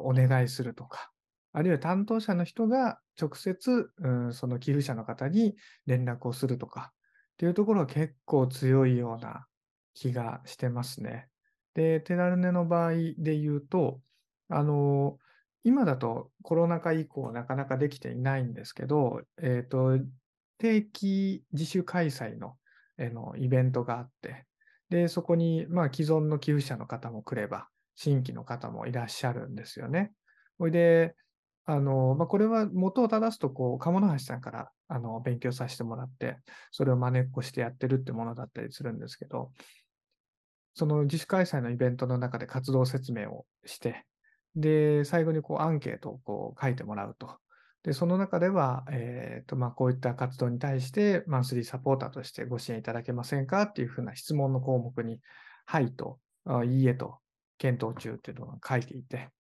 [0.07, 1.13] お願いするとか、
[1.57, 6.93] あるいは担当者の人が直接、うん、その寄付者の方に連絡をするとか、
[7.33, 9.47] っていうところは結構強いような
[9.95, 11.29] 気がしてますね。
[11.73, 14.03] で、テラルネの場合で言うと、
[14.51, 15.17] あの、
[15.65, 19.99] 今だとコロナ禍以降なかなかできていないんですけど、えっと、
[20.59, 22.57] 定期自主開催の、
[22.99, 24.45] えのイベントがあって、
[24.91, 30.13] で、そこに、まあ、既存の寄付者の方も来れば、新規の方もいらっしゃるんですよね。
[30.59, 31.17] ほいで、
[31.67, 36.39] あの、まあ、これは元を正すと、こう、鴨橋さんから、あの、勉強させてもらって、
[36.71, 39.51] それを真似っこしてやってるってものだったりするんですけど、
[40.75, 44.05] その自主開催のイベントの中で活動説明をして、
[44.55, 47.39] で、最後にこうアンケートをこう書いてもらうと。
[47.83, 55.21] で、その中では、えっと、まあ、こういった活動に対して、マンスリーサポーターとしてご支援いただけませんかっていうふうな質問の項目に、
[55.67, 56.19] はいと、
[56.65, 57.19] いいえと、
[57.59, 59.31] 検討中っていうのが書いていて、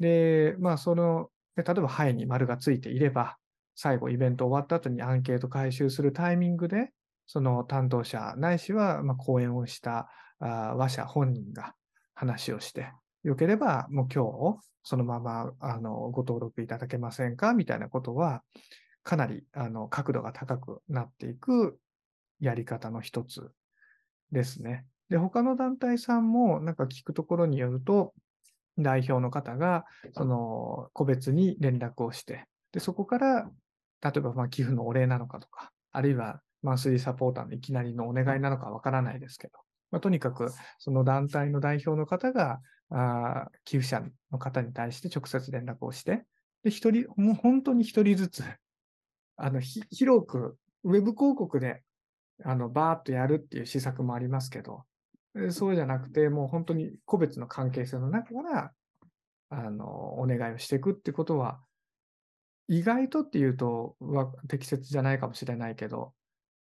[0.00, 3.36] で、まあ、その、で例えば、はいに丸がついていれば、
[3.74, 6.90] 最後、イベント終わった後にアンケート回収するタイミングで、
[7.26, 10.08] その担当者、ないしは、ま、講演をした
[10.40, 11.74] あ話者本人が
[12.14, 17.54] 話をして、よければ、もう今日、そのまま、あの、ご登録いただけませんか？
[17.54, 18.42] みたいなことは、
[19.04, 21.78] かなり、あの、角度が高くなっていく
[22.40, 23.50] やり方の一つ
[24.32, 24.86] ですね。
[25.08, 28.14] で、他の団体さんも、なんか聞くところによると、
[28.82, 33.50] 代表の方が、その、個別に連絡をして、で、そこから、
[34.02, 39.58] 例えば、ま、寄付のお礼なのかとか、あるいは、マンスリーサポーターのいきなりのお願いなのかわからないですけど、
[39.90, 42.60] まあ、とにかく、その団体の代表の方が、
[42.94, 46.24] あ寄付者の方に対して直接連絡をして、
[46.62, 48.44] で、一人、もう本当に一人ずつ、
[49.36, 51.82] あの、広く、ウェブ広告で、
[52.44, 54.84] あの、バーっとやるっていう施策もありますけど、
[55.50, 58.72] そうじゃなくて、もう本当に個別の関係性の中から、
[59.50, 61.60] あの、お願いをしていくってことは、
[62.68, 66.14] 意外とっていうとは適切じゃないかもしれないけど、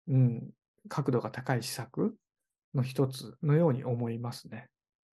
[0.09, 0.51] うん、
[0.89, 2.17] 角度が高い施策
[2.75, 4.69] の一つのように思いますね。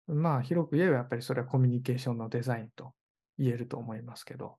[0.08, 2.94] まあ、広く言えばやっぱりそれはコミュニケーションのデザインと
[3.38, 4.58] 言えると思いますけど、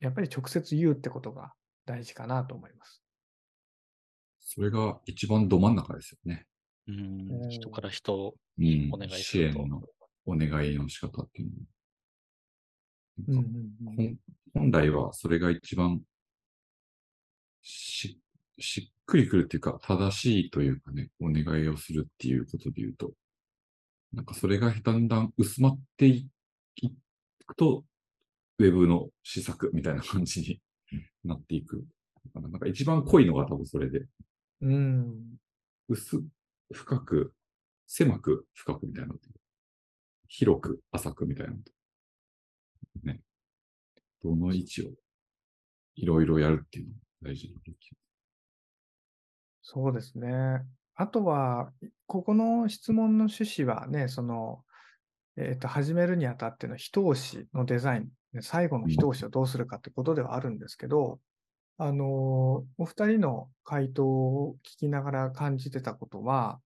[0.00, 1.52] やっぱり直接言うってことが
[1.86, 3.02] 大事かなと思います。
[4.40, 6.46] それが一番ど真ん中ですよね。
[6.88, 9.82] うんうん人から人をうんお願いす支ると援の
[10.26, 11.50] お願いの仕方っていう
[13.32, 13.44] のうん
[13.80, 13.94] も。
[13.98, 14.16] うん
[14.54, 16.00] 本来はそれが一番
[17.62, 18.20] し
[18.58, 23.12] しっくりくるっていうか、正しいというかね、お願いをするっていうことで言うと、
[24.12, 26.28] なんかそれがだんだん薄まってい
[26.76, 26.90] い
[27.46, 27.84] くと、
[28.58, 30.60] ウェブの施策みたいな感じに
[31.24, 31.84] なっていく。
[32.32, 34.06] なんか一番濃いのが多分それで、
[34.62, 35.36] うん。
[35.88, 36.22] 薄、
[36.74, 37.32] 深く、
[37.86, 39.14] 狭く、深くみたいな
[40.28, 41.54] 広く、浅くみたいな
[43.04, 43.20] ね。
[44.22, 44.90] どの位置を
[45.94, 47.60] いろいろやるっていうのが大事な
[49.62, 50.62] そうですね。
[50.96, 51.72] あとは、
[52.06, 54.62] ここの質問の趣旨はね、その、
[55.36, 61.20] えっと、始めるにあたっての一押しのデザイン、ね最後の一押しをどうするかってことではあるんですけど、
[61.76, 66.60] あの、お二人の回答を聞きながら感じてたことは、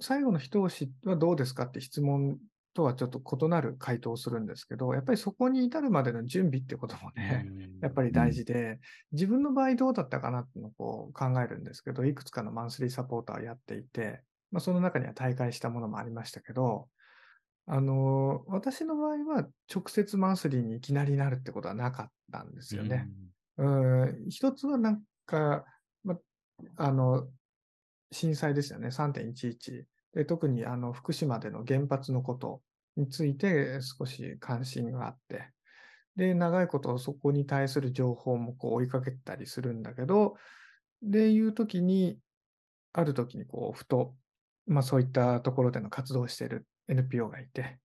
[0.00, 2.38] 最後の一押しはどうですかって質問
[2.74, 7.46] とはちょっと異なる回答をするんですけど、やっぱりそこに至るまでの準備ってこともね、
[7.82, 8.78] やっぱり大事で、
[9.12, 16.88] 自分の場合どうだったかなっていうのをこう考えるんですけど、いくつかのマンスリーサポーターをやっていて、まあ、その中には大会したものもありましたけど、
[17.66, 23.08] あの私の場合は直接マンスリーにいきなりなるってことはなかったんですよね。
[23.58, 23.64] う
[24.06, 25.64] ん、一つはなんか、
[26.02, 26.16] ま、
[26.76, 27.28] あの、
[28.12, 29.84] 震災ですよね、3.11。
[30.14, 32.62] で特にあの福島での原発のこと
[32.96, 35.52] について少し関心があって、
[36.16, 40.34] で、長いことそこに対する情報もこう追いかけたりするんだけど、
[41.02, 42.18] でいうときに、
[42.92, 44.14] あるときにこう、ふと、
[44.66, 47.78] まあそういったところでの活動をしている NPO がいて、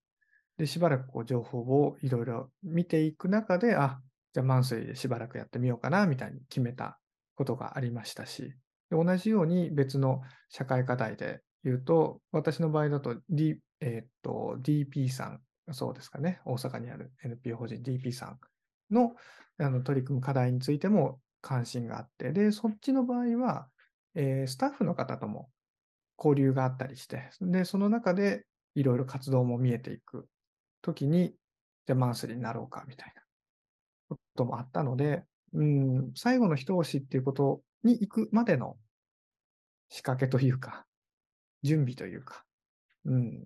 [0.58, 4.02] で、しばらくこう情報をいろいろ見ていく中で、あ、
[4.34, 7.00] じゃあマンスリーでしばらくやってみようかな、みたいに決めた
[7.36, 8.54] ことがありましたし、
[8.91, 15.41] 同じように別の社会課題で言うと、私の場合だと、D えーっと DP さん、
[15.74, 18.39] そうですかね、大阪にある NPO 法人 DP さん
[18.93, 19.15] の
[19.58, 23.67] あの取り組む課題についても関心があって、で、そっちの場合は、
[24.15, 25.50] えースタッフの方とも
[26.17, 28.45] 交流があったりして、で、その中で
[28.76, 30.28] いろいろ活動も見えていく
[30.82, 31.36] ときに、
[31.88, 33.21] じゃあマンスリーになろうかみたいな
[34.10, 38.78] こともあったので、うん、最後の一押しっていうことに行くまでの
[39.89, 40.86] 仕掛けというか、
[41.63, 42.43] 準備というか、
[43.06, 43.45] うん、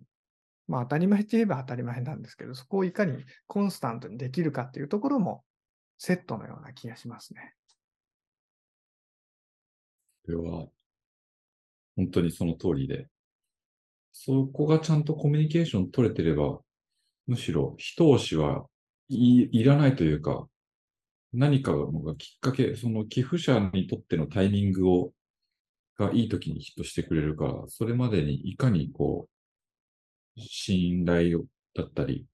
[0.68, 5.44] まあ当たり前って言えば当たり前なんですけど、そこをいかにコンスタントにできるかっていうところも
[5.98, 7.54] セットのような気がしますね。
[10.26, 10.68] それは、
[11.96, 13.08] 本当にその通りで、
[14.12, 16.60] そこがちゃんとコミュニケーション取れてれば、
[17.28, 18.66] むしろ一押しは
[19.08, 20.48] いいらないというか、
[21.34, 25.14] 何かがきっかけ、その寄付者にとってのタイミングを、
[25.98, 29.28] がいい時にヒットしてくれるから、それまでにいかにこ
[30.38, 32.26] う、信頼をだったり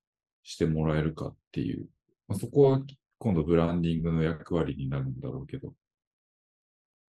[0.44, 1.88] してもらえるかっていう、
[2.28, 2.82] まあ、そこは
[3.18, 5.74] 今度ブランディングの役割になるんだろうけど、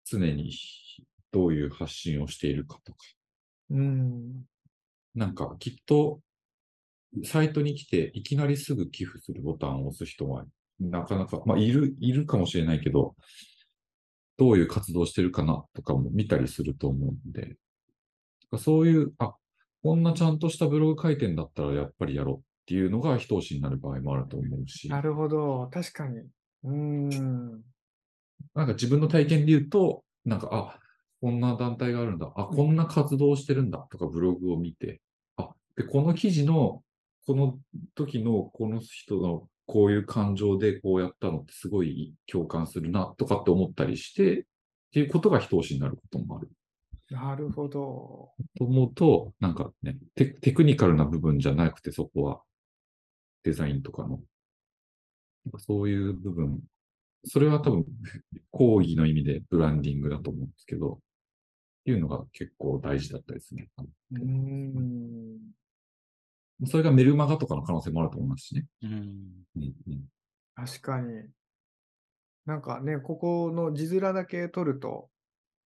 [0.05, 0.53] 常に
[1.33, 2.99] どういう発信をしているかとか、
[3.70, 4.44] うん、
[5.14, 6.20] なんかきっと
[7.25, 10.44] サイトに来ていきなりすぐ寄付するボタンを押す人は
[10.80, 13.14] なかなか、まあいる、いるかもしれないけど、
[14.37, 17.56] どういう活動してるかなとかも見たりすると思うんで、
[18.58, 19.34] そういう、あ、
[19.82, 26.22] こんなちゃんとしたブログ書いてんだったらやっぱりやろうっていうのが一押しになる場合もあると思うし、なるほど、確かに。
[26.64, 27.08] うん、
[28.54, 30.80] なんか自分の体験で言うと、なんか、あ、
[31.20, 32.32] こんな団体があるんだ。
[32.34, 35.00] あ、こんな活動をしてるんだとかブログを見て、
[35.37, 36.82] あ、で、この記事の、
[37.26, 37.58] この
[37.94, 44.44] 時のこの人のこういう感情でこうやったのってすごい共感するなとかって思ったりして、っ
[44.92, 46.50] ていうことが一押しになることもある。
[47.11, 48.33] なるほど。
[48.57, 52.42] と思うと、なんかねテ、テクニカルな部分じゃなくてそこは
[53.42, 54.20] デザインとかの、
[55.59, 56.61] そういう部分、
[57.24, 57.85] それは多分、
[58.50, 61.00] 講義の意味でブランディングだと思うんですけど、
[61.87, 63.68] いうのが結構大事だったですね。
[64.12, 65.38] うん、
[66.66, 68.66] それがメルマガとかの可能性もあると思いますしね。
[68.82, 68.90] うん。
[68.90, 70.04] うんうん、
[70.54, 71.28] 確かに。
[72.46, 75.08] なんかね、ここの字面だけ取ると、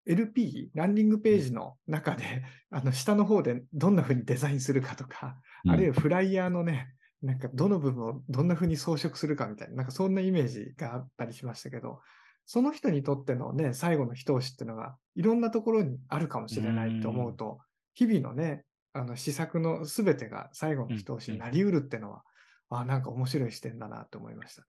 [0.06, 12.00] LP、ランディングページの中で、 あの下の方でどんな風にデザインするかとか、うんあるいはフライヤーのね、なんかどの部分をどんな風に装飾するかみたいな、なんかそんなイメージがあったりしましたけど、
[12.44, 17.58] その人にとってのね、最後の一押しっていうのが、いろんなところにあるかもしれないと思うと、
[17.94, 18.64] 日々のね、
[18.96, 22.24] あの施策のすべてが最後の一押しになりうるっていうのは、
[22.70, 24.68] あなんか面白い視点だなと思いましたね。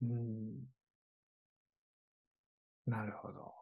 [0.00, 0.66] うん。
[2.86, 3.52] なるほど。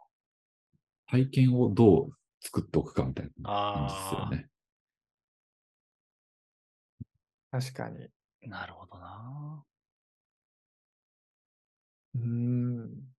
[1.06, 4.48] 体験をどう作っておくかみたいな感じですよあね。
[7.50, 8.10] 確かに。
[8.44, 9.64] あ、なるほどな。
[12.14, 13.14] うーん。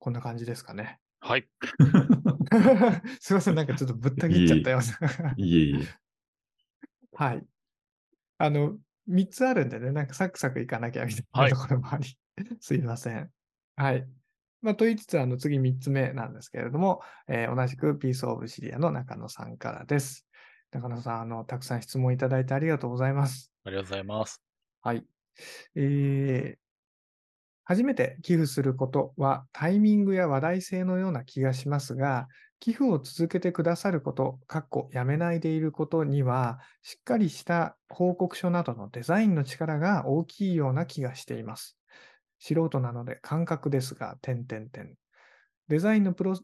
[0.00, 0.99] こんな感じですかね。
[1.20, 1.48] はい。
[3.20, 5.34] すいません、なんかちょっとぶった切っちゃったような。
[5.36, 5.88] いえいえ。
[7.12, 7.46] はい。
[8.38, 12.18] あの、3つあるんでね、なんかサクサクいかなきゃみたいはないところもあり、
[12.60, 13.30] すいません。
[13.76, 14.08] はい。
[14.62, 20.26] まあ、と言いつつ、あの、次3つ目なんですけれども、えー同じくピースオブシリアの中野さんからです。
[20.70, 23.52] 中野さん、あの、たくさん質問いただいてありがとうございます。
[23.64, 24.42] ありがとうございます。
[24.82, 25.04] はい。
[25.74, 26.59] えー
[27.70, 32.26] 初めて寄付することはタイミングや話題性のような気がしますが、
[32.58, 41.78] 寄付を続けてくださること、かっこやめないでいることには、しっかりした報告書などのデザインの力が大きいような気がしています。
[42.40, 44.96] 素人なので感覚ですが、点々点。
[45.68, 46.36] デザインのプロ、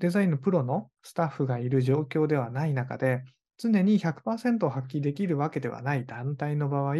[0.00, 3.24] デザインのプロのスタッフがいる状況ではない中で、
[3.56, 6.96] 常に100%を発揮できるわけではない団体の場合、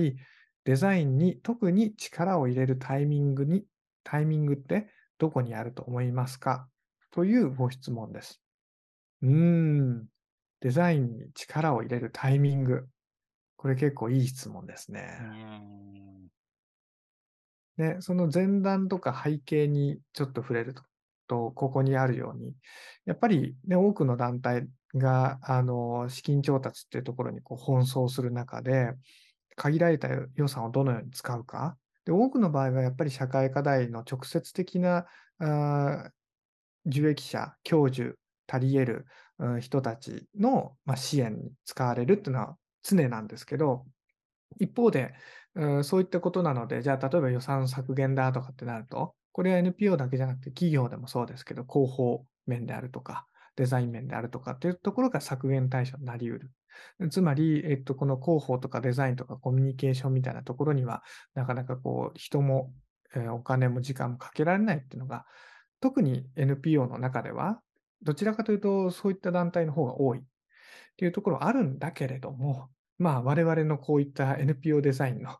[0.64, 3.66] デザインに特に力を入れるタイミングに、
[4.05, 4.88] タイミングって
[5.19, 6.69] どこにあると思いますか？
[7.11, 8.40] というご質問です。
[9.23, 10.07] うーん、
[10.61, 12.87] デザインに力を入れるタイミング。
[13.57, 15.19] これ結構いい質問ですね。
[17.77, 20.83] で、その前段とか背景にちょっと触れると、
[21.27, 22.55] とここにあるように、
[23.07, 28.93] やっぱり、ね、多くの団体があの資金調達っていうところにこう奔走する中で、
[29.57, 31.77] 限られた予算をどのように使うか。
[32.05, 35.07] で多くの場合はやっぱり社会課題の直接的な
[35.38, 36.11] あ
[36.87, 39.07] 受益者、教授、足り得る
[39.38, 43.87] うん人たちの、まあ、支援に使われるっていうのは常なんですけど、
[44.61, 45.14] 一方で、
[45.55, 56.51] うんそういったことなので、じゃあ例えば予算削減だとかってなると、これは NPO だけじゃなくて企業でもそうですけど、広報面であるとか、デザイン面であるとかっていうところが削減対象になり得る。
[57.10, 61.02] つまり、えっと、この広報とかデザインとかコミュニケーションみたいなところには、
[61.34, 62.72] なかなかこう、人も、
[63.14, 65.24] えーお金も時間もかけられないっていうのが、
[65.80, 67.60] 特に NPO の中では、
[68.02, 70.22] どちらかというと、そういった団体の方が多いっ
[70.96, 75.37] ていうところはあるんだけれども、まあ、我々のこういった NPO デザインの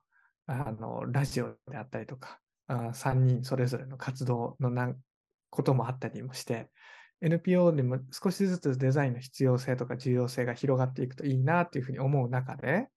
[0.47, 4.97] あのラジオであったりとか、あ3人それぞれの活動のなん
[5.51, 6.69] こともあったりもして、
[7.21, 12.89] NPO でも少しずつデザインの必要性とか重要性が広がっていくといいなっていうふうに思う中で、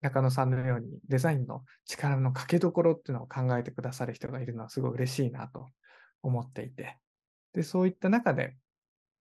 [0.00, 5.66] 中野さんのようにデザインの力のかけどころっていうのを考えてくださる人がいるのはすごい嬉しいなと
[6.22, 6.98] 思っていて、
[7.54, 8.56] でそういった中で、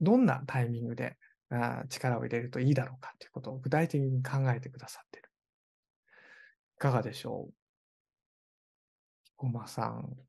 [0.02, 1.18] どんなタイミングで
[1.50, 5.30] あ力を入れるといいだろうかということを具体的に考えてくださっている。
[6.76, 7.54] いかがでしょう？
[9.38, 10.27] ごまさん。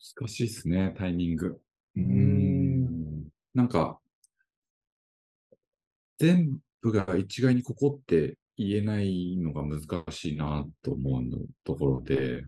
[0.00, 1.60] 難しいですね、タイミング。
[1.96, 3.28] うーんん。
[3.54, 4.00] なんか、
[6.18, 12.44] 全部が一概にここって言えないのが難しいなと思うのところで、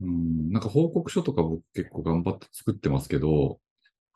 [0.00, 3.60] うん、なんか報告書とか僕結構頑張って作ってますけど、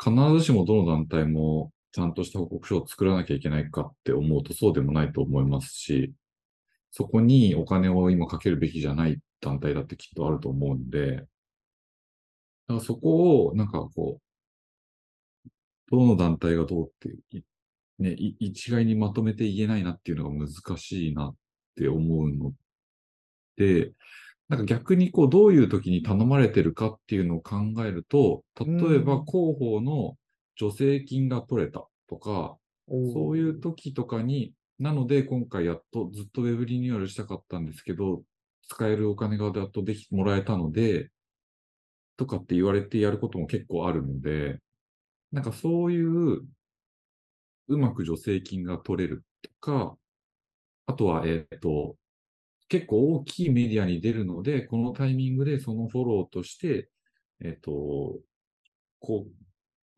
[0.03, 6.13] 必ずしもどの団体もちゃんとした報告書を作らなきゃいけないかって思うとそうでもないと思いますし、
[6.91, 11.27] そこにお金を今かけるべきじゃない団体だってきっとあると思うんで、だか
[12.69, 15.51] らそこをなんかこう、
[15.91, 17.43] どの団体がどうってい、
[17.99, 21.35] ね、い一概にまとめて言えないなっていうのが難しいなっ
[21.77, 22.53] て思うの
[23.57, 23.93] で、
[24.49, 29.25] なんか逆にこう、どういう時に頼まれてるかっていうのを考えると、例えばうん。
[29.27, 30.17] 広報の
[30.59, 32.57] 助成金が取れたとか、
[32.89, 38.23] そういう時とかに、なので今回やっとずっとウェブリニューアルしたかったんですけど、
[38.69, 41.11] 使えるお金がやっとできもらえたので、
[42.17, 44.61] とかって言われてやることも結構あるので、
[45.33, 46.43] なんかそういう
[47.69, 49.97] うまく助成金が取れるとか、
[50.87, 51.97] あとは、えっと、
[52.69, 56.91] 結構大きいメディアに出るので、このタイミングでそのフォローとして、
[57.41, 58.19] えっと、
[59.01, 59.27] こ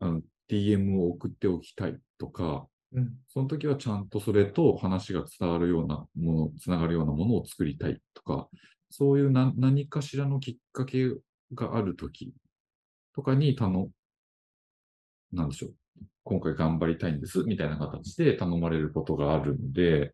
[0.01, 3.13] う、DM を送っておきたいとか、うん。
[3.27, 8.49] その時はちゃんとそれと話が伝わるようなもの、つながるようなものを作りたいとか、
[8.89, 11.09] そういうな何かしらのきっかけ
[11.53, 12.33] がある時
[13.13, 13.91] とかに頼む、
[15.31, 15.73] なんでしょう。
[16.23, 20.13] 今回頑張りたいんです、みたいな形で頼まれることがあるので、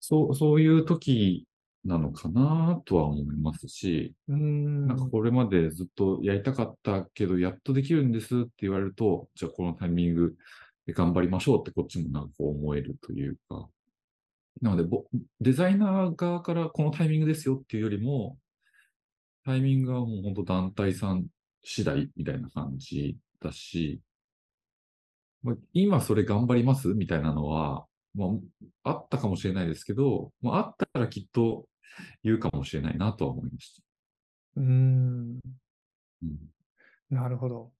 [0.00, 1.46] そう、そういう時
[1.84, 4.86] なのかなとは思いますし、うーん。
[4.86, 10.36] なんかこれまでずっとやりたかったけど、やっとできるんですって言われると、じゃあこのタイミングで
[10.92, 13.68] 頑張りましょうってこっちもなんか思えるというか。
[14.60, 15.04] なのでぼ、
[15.40, 18.38] デザイナー側からこのタイミングですよっていうよりも、
[19.44, 21.26] タイミングはもう本当団体さん
[21.62, 24.00] 次第みたいな感じだし、
[25.42, 28.26] まあ、今それ頑張りますみたいなのは、ま
[28.84, 31.66] あ、あったかもしれないですけど、まあ、あったらきっと
[32.22, 33.82] 言うかもしれないなとは思いました。
[34.56, 35.40] うーん、
[36.22, 36.38] うん、
[37.10, 37.72] なるほど。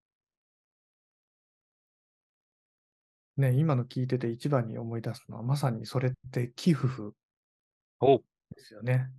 [3.37, 6.89] ね、今の聞いてて一番に思い出すのは、まさにそれって寄付
[8.01, 8.23] おで
[8.59, 9.11] すよね。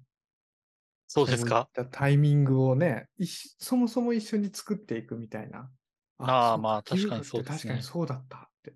[1.07, 3.07] そうですかそういったタイミングをね、
[3.59, 5.69] そもそも一緒に作っていくみたいな。
[6.17, 8.73] ああまあ確かにそうですね確かにそうだったって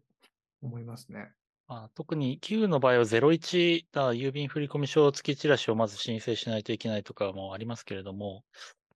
[0.62, 1.32] 思いますね。
[1.68, 8.44] まあ、特に寄付の場合は01だ、郵便振込書付きチラシをまず申請しないといけないとかもありますけれども、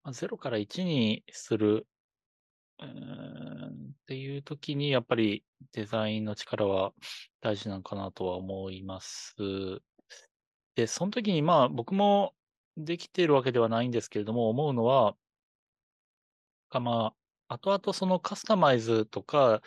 [0.04, 1.86] まあ、0から1にする
[2.80, 6.94] うんっていう時に、やっぱりデザインの力は
[7.42, 9.36] 大事なのかなとは思います。
[10.76, 12.34] で、その時にまあ僕も
[12.78, 15.16] できているわけではないんですけれども、思うのは、
[16.80, 17.14] ま
[17.48, 19.62] あ、後々そのカスタマイズとか、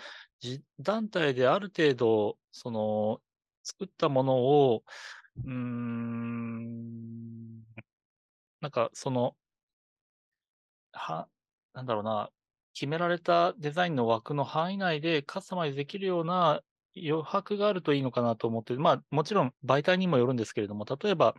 [0.80, 3.20] 団体である程度、その、
[3.62, 4.84] 作ったものを、
[5.44, 6.36] うん、
[8.60, 9.36] なんかその、
[10.92, 11.28] は、
[11.74, 12.30] なんだろうな、
[12.76, 16.60] 決められたデザインの枠の範囲内でカスタマイズできるような
[16.94, 21.34] 余白があるといいのかなと思って、まあもちろん媒体にもよるんですけれども、例えば、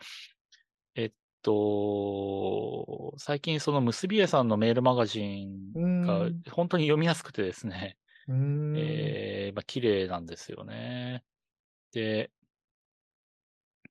[0.96, 1.12] えっ
[1.44, 6.42] と、最近その結び絵さんのメールマガジンがん。
[6.52, 8.78] 本当に読みやすくてですね、うーん。
[8.80, 11.24] えー、まあ綺麗なんですよね。
[11.92, 12.32] で、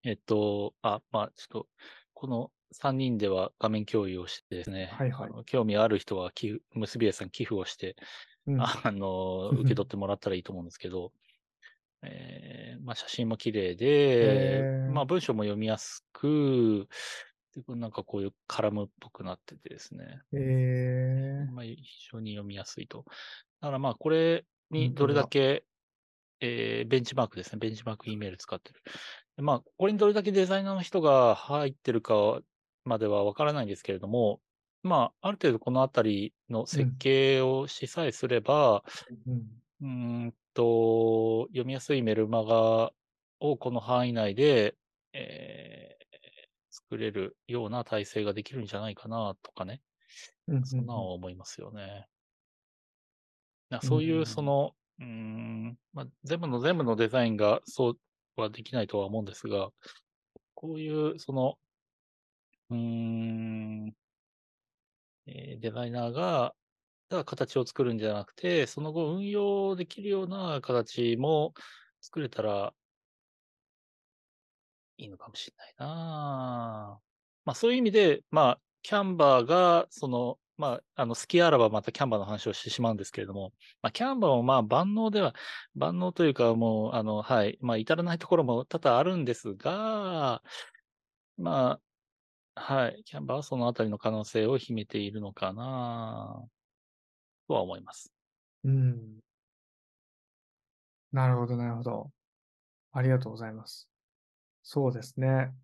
[0.02, 1.68] えっと、あ、まあちょっと、
[2.12, 5.30] この3人では画面共有をしてですね、はいはい。
[5.46, 7.96] 興味ある人は寄付結び絵さん寄付をして、
[8.46, 8.60] うん。
[8.60, 11.12] あの、受け取ってもらったらいいと思うんですけど、
[12.02, 16.88] えーまあ、写真も綺麗で、まあ、文章も読みやすく、
[17.68, 21.76] なんかこういうカラムっぽくなっててですね、えー、まあ、非
[22.12, 23.04] 常に読みやすいと。
[23.60, 25.24] だからまあ、これにどれだ？
[25.26, 25.64] け、
[26.40, 28.82] えーベンチマークですね、ベンチマーク E メール使ってる。
[29.36, 32.40] でまあ、これにどれだけデザイナーの人が入ってるか
[32.88, 34.40] まではわからないんですけれども、
[34.82, 38.84] まあ、ある程度このあたりの設計をしさえすれば、
[39.26, 39.62] うん。
[39.80, 39.88] うー
[40.28, 42.92] んと、読みやすいメルマガ
[43.40, 44.76] をこの範囲内で、
[45.12, 46.06] えー
[46.70, 49.82] 作れるような体制ができるんじゃないかなとかね、
[50.48, 50.62] うん。
[50.62, 52.08] そんなのは思いますよね。
[53.70, 58.00] なそういうう、んその、うーん、まあ、全部の全部のデザインがそう
[58.40, 59.70] はできないとは思うんですが、
[60.54, 61.58] こういう、その、
[62.70, 63.96] うん、
[65.26, 66.54] えーデザイナーが、
[67.08, 71.54] ただ形を作るんじゃなくて、その後運用できるような形も
[72.00, 72.74] 作れたら
[74.98, 77.00] いいのかもしれないな。
[77.44, 83.52] まあそういう意味で、まあ、キャンバーが、その、まあ、あの、好きあらばまたキャンバーの話をしてしまうんですけれども、
[83.82, 85.34] まあ、キャンバーもまあ万能では、
[85.74, 90.42] 万能というかもう、あの、はい、まあ至らないところも多々あるんですが、
[91.36, 91.80] まあ、
[92.58, 96.42] はい、キャンバーはそのあたりの可能性を秘めているのかな
[97.46, 98.12] とは思います。
[98.64, 99.20] うん。
[101.12, 102.10] なるほど、なるほど。
[102.92, 103.88] ありがとうございます。
[104.62, 105.54] そうですね。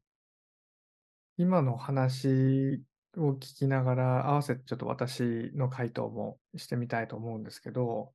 [1.39, 2.85] 今の話
[3.17, 8.13] を聞きながら、合わせてちょっと私の回答もしてみたいと思うんですけど、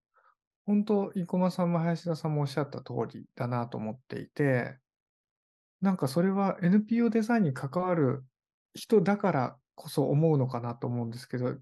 [0.65, 4.77] 本当、生駒さんも林田さんもおっしゃった通りだなと思っていて、
[5.81, 8.25] なんかそれは NPO デザインに関わる
[8.77, 11.55] 人だからこそ思うのかなと思うんですけど、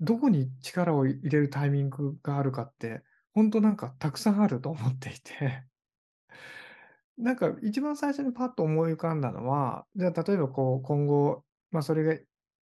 [0.00, 3.02] どこに力を入れるタイミングがあるかって、
[3.34, 5.64] 本当なんかたくさんあると思っていて、
[7.16, 12.22] なんか一番最初にパッと思い浮かんだのは、じゃあ例えばこう今後、まあそれが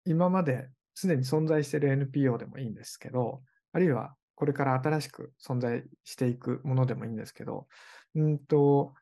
[0.05, 3.41] 今まですでに存在している NPO でもいいんですけど、
[3.73, 7.67] あるいはこれから新しく存在していくものでもいいんですけど、
[8.15, 8.93] うんと、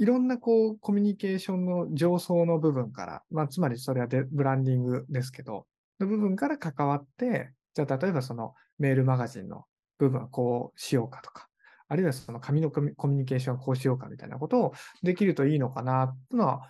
[0.00, 5.66] いろんなこうコミュニケーションの上層の部分から、まあつまりそれはデブランディングですけど、
[6.00, 9.66] の部分から関わって、じゃあ例えばそのメールマガジンの
[9.98, 11.48] 部分はこうしようかとか、
[11.86, 14.72] あるいはその紙のコミュニケーションはこうしようかみたいなことを
[15.02, 16.62] できるといいのかなっていうのは、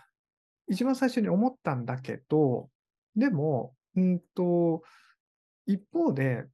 [0.67, 2.69] 一番最初に思ったんだけど、
[3.15, 4.83] でも、うんと、
[5.67, 6.47] 一方で、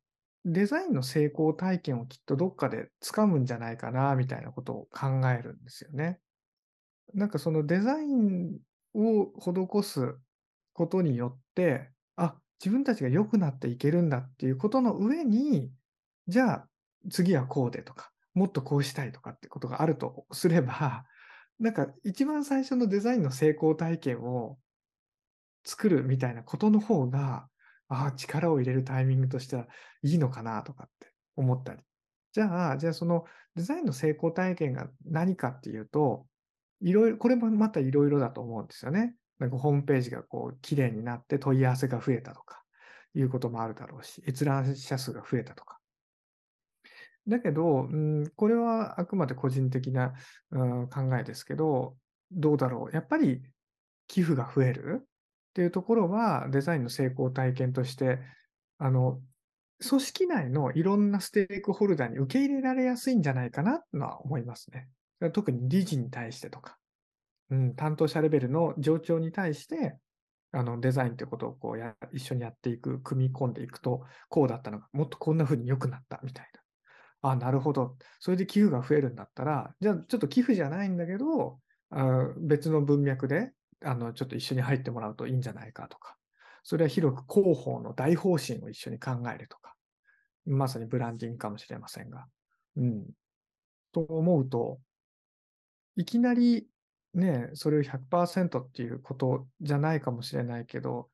[0.44, 6.20] デザインの成功体験をきっとどっかで掴むんじゃないかな、みたいなことを考えるんですよね。
[7.16, 8.58] なんかそのデザイン
[8.94, 10.16] を施す
[10.74, 15.72] ことによって、あ、自分たちが良くなっていけるんだっていうことの上に、
[16.28, 16.68] じゃあ
[17.10, 21.06] 次はこうでとか、もっとこうしたいとかってことがあるとすれば、
[21.58, 24.58] なんか一番最初のデザインの成功体験を
[25.64, 27.48] 作るみたいなことの方が、
[27.88, 29.66] ああ、力を入れるタイミングとしては
[30.02, 31.82] いいのかなとかって思ったり。
[32.32, 36.26] じゃあ、じゃあそのデザインの成功体験が何かっていうと、
[36.86, 39.16] いろいろ、これもまたいろいろだと思うんですよね。
[39.40, 42.62] なんかホームページがこう綺麗になって問い合わせが増えたとか
[43.12, 45.80] いうこともあるだろうし、閲覧者数が増えたとか。
[47.26, 50.14] だけど、うん、これはあくまで個人的な、
[50.52, 51.96] うん、考えですけど、
[52.30, 52.94] どうだろう。
[52.94, 53.42] やっぱり
[54.06, 55.04] 寄付が増えるっ
[55.54, 58.20] ていうところはデザインの成功体験として、
[58.78, 59.20] あの、
[59.86, 64.88] 組織内のいろんなステークホルダーに受け入れられやすいんじゃないかなとは思いますね。
[65.32, 66.78] 特に理事に対してとか、
[67.50, 69.96] うん、担当者レベルの上長に対して、
[70.52, 76.50] あのデザインということをこうや一緒にやっていく、組み込んでいくと、こうだったのが、もっとこんな風に良くなったみたい
[77.22, 77.30] な。
[77.30, 77.96] あ、なるほど。
[78.20, 81.60] それで寄付が増えるんだったら、じゃあちょっと寄付じゃないんだけど、
[81.90, 83.52] あ別の文脈で
[83.84, 86.16] あのちょっと一緒に入ってもらうといいんじゃないかとか、
[86.62, 89.74] それは広く広報の大方針を一緒に考えるとか、
[90.46, 92.26] まさにブランディングかもしれませんが。
[92.76, 93.04] うん。
[93.92, 94.78] と思うと、
[95.96, 96.66] いきなり
[97.16, 101.08] ね、それを100%っていうことじゃないかもしれないけど、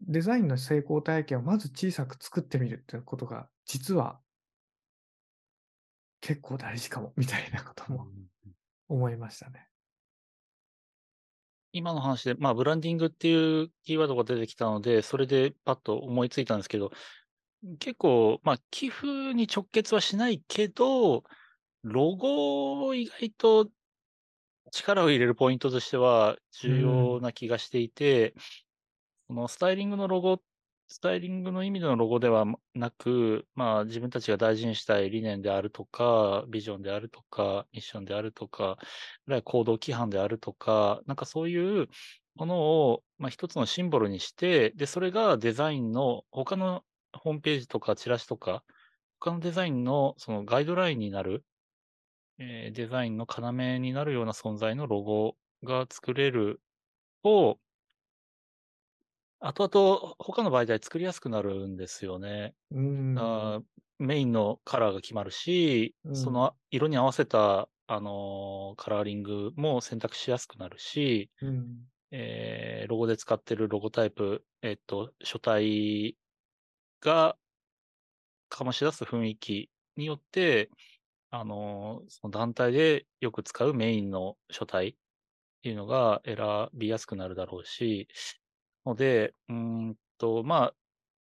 [0.00, 4.18] デザインの成功体験をまず小さく作ってみるっていうことが、実は
[6.20, 8.08] 結構大事かも、みたいなことも
[8.88, 9.68] 思いましたね。
[11.70, 16.90] 今の話で、まあ、ブランディングっていうキーワードが出てきたので、それでパッと思いついたんですけど、
[17.78, 21.22] 結構、まあ、寄付に直結はしないけど、
[21.82, 23.70] ロゴ意外と
[24.74, 28.34] 力を入れるポイントとしては重要な気がしていて、
[29.28, 30.42] このスタイリングのロゴ、
[30.88, 32.44] スタイリングの意味でのロゴでは
[32.74, 38.78] なく、まあ自分たちが大事にしたい理念であるとか、ビジョンであるとか、ミッションであるとか、
[39.44, 41.88] 行動規範であるとか、なんかそういう
[42.34, 48.64] ものを、まあ、一つのシンボルにして、で、それがデザインの他のホームページとかチラシとか、
[49.20, 51.44] 他のデザインのそのガイドラインになる、
[52.38, 56.60] えー、デザインの要になるような存在のロゴが作れる
[57.22, 57.58] と、
[59.40, 62.54] 後々他の媒体作りやすくなるんですよね。
[62.70, 63.18] うん。
[63.18, 63.62] あ
[63.98, 71.86] メインのカラーが決まるし、うんその色に合わせた、あのーカラーリングも選択しやすくなるし、うん。
[72.10, 76.16] えーロゴで使ってるロゴタイプ、えっと、書体
[77.00, 77.36] が
[78.50, 80.70] 醸し出す雰囲気によって、
[81.36, 84.94] あのその団体でよく使うメインの書体っ
[85.62, 88.06] ていうのが選びやすくなるだろうし、
[88.86, 90.74] ので、うんと、まあ、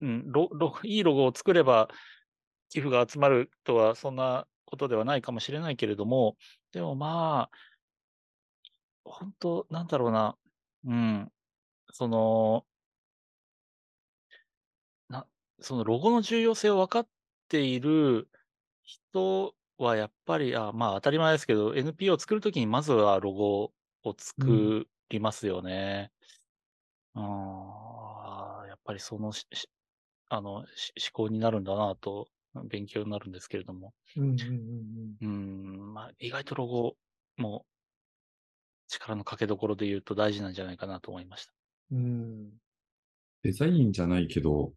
[0.01, 1.89] うん、ロロ いいロゴを作れば
[2.69, 6.37] 寄付が集まるとはそんなことではないかもしれないけれども、
[6.71, 7.59] でもまあ、
[9.05, 10.37] 本当なんだろうな、
[10.85, 11.33] うん、
[11.91, 12.65] その、
[15.09, 15.27] な、
[15.59, 17.09] そのロゴの重要性を分かっ
[17.49, 18.29] ている
[18.85, 23.73] 人はやっぱり、あ、まあ当たり前ですけど、NPO を作るときにまずはロゴ
[24.05, 26.13] を作りますよね。
[27.15, 29.69] ああ、やっぱりそのし、し
[30.29, 32.31] あの、し思考になるんだなと、
[32.67, 33.95] 勉強になるんですけれども。
[34.17, 36.97] うんうんうんうーん、まあ、意外とロゴ
[37.37, 37.67] も
[38.89, 41.55] 力のかけどころで言うと大事なんじゃないかなと思いました。
[41.91, 41.99] うん。
[41.99, 42.59] うん。
[43.43, 44.75] デザインじゃないけど、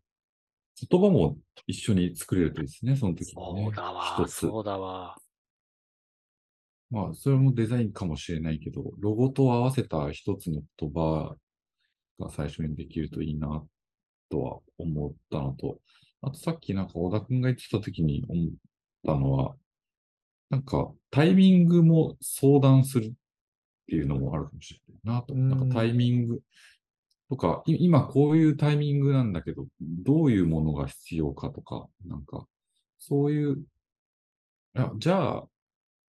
[0.90, 3.64] 言葉も一緒に作れるといいですね、その時にね。
[3.66, 4.34] そうだわ、一つ。
[4.36, 5.18] そうだわ。
[6.90, 11.36] まあ、それもデザインかもしれないけど、ロゴと合わせた一つの言葉
[12.20, 13.64] が最初にできるといいな、
[14.30, 15.80] とは思ったのと、
[16.22, 18.54] あとさっきなんか小田くんが言ってた時に思っ
[19.06, 19.56] たのは、
[20.50, 23.12] なんかタイミングも相談するっ
[23.88, 25.34] ていうのもあるかもしれないなと。
[25.34, 26.42] うんなんかタイミング
[27.32, 32.46] とか、い今こういうタイミングなんだけど、どういうものが必要かとか、なんか、
[33.00, 33.60] そういう、い
[34.74, 35.48] やじゃあ、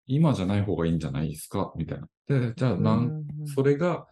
[0.07, 1.73] 今じゃない方がいいんじゃないですか？
[1.75, 2.09] みたいな。
[2.29, 4.07] で、じゃあ、なんそれが、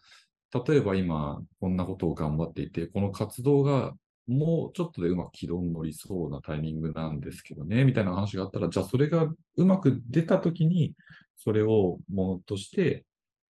[0.66, 3.92] 例えば今、こんなことを頑張っていて、この活動が
[4.26, 10.94] もうちょっとでうまく軌道に乗りそうなタイミングなんですけどね、みたいな話があったら、じゃあそれがうまく出たときに、
[11.36, 13.04] それをものとして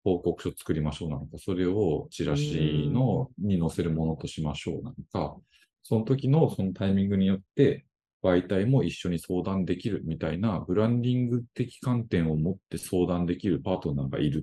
[0.05, 5.37] 報告書作りましょうなのか、それをチラシのに載せるものとしましょうなのか、
[5.83, 7.87] その時のそのタイミングによって、
[8.23, 14.43] 媒体も一緒に相談できるみたいな、ブランディング的観点を持って相談できるパートナーがいるっ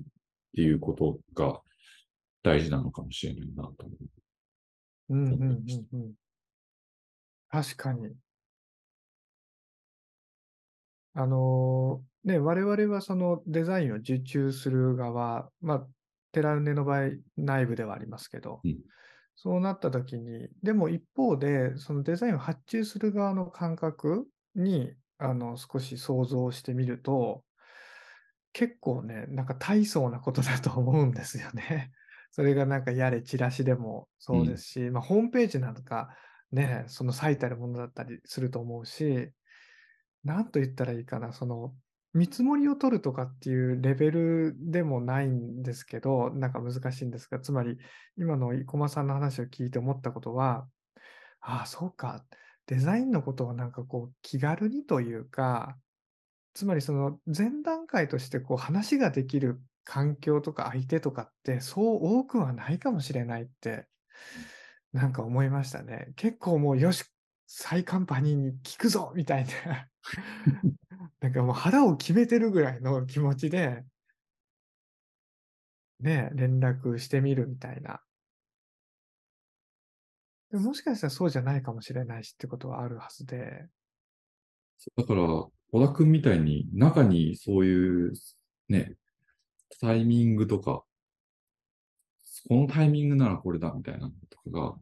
[0.54, 1.60] ていうことが
[2.42, 3.96] 大事なのかもしれないなと思
[5.10, 5.14] う。
[5.14, 6.12] うんうんうんうん。
[7.50, 8.12] 確かに。
[11.14, 15.86] あのね、我々はそのデザインを受注する側、まあ、
[16.32, 18.78] テラウネの場合、内部ではありますけど、うん
[19.34, 27.42] そうなった時に、でも一方で、そのデザインを発注する側の感覚に、あの、少し想像してみると、
[28.52, 31.92] 結構ね、なんか大層なことだと思うんですよね。
[32.30, 36.16] それがなんかやれチラシでもそうですし、まあ、ホームページなんか
[36.50, 39.32] ね、その最たるものだったりすると思うし、
[40.24, 41.74] なんと言ったらいいかな、その
[42.14, 47.78] 見積もりを取るとかっていうレベルでもないんですけど、なんか難しいんですが、つまり
[48.18, 50.68] 今の生駒さんの話を聞いて思ったことは、
[51.40, 52.24] ああ、そうか、
[52.66, 55.76] デザインのことをなんかこう気軽にというか、
[56.54, 63.86] つまりその前段階としてこう話ができる環境とか相手とかってそう多くはないかもしれないって、
[64.92, 66.12] なんか思いましたね。
[66.16, 67.04] 結構もうよし、
[67.46, 69.88] 再カンパニーに聞くぞみたいな。
[71.20, 73.84] なんかもう腹を決めてるぐらいの気持ちで、
[76.00, 78.02] ね、連絡してみるみたいな。
[80.50, 83.68] でもしかしたらそうじゃないかもしれないしってことはあるはずで。
[84.96, 85.52] だから、小
[85.86, 88.12] 田くんみたいに中にそういう
[88.68, 88.96] ね、
[89.80, 90.84] タイミングとか、
[92.48, 94.74] このタイミングならこれだみたいなとかが、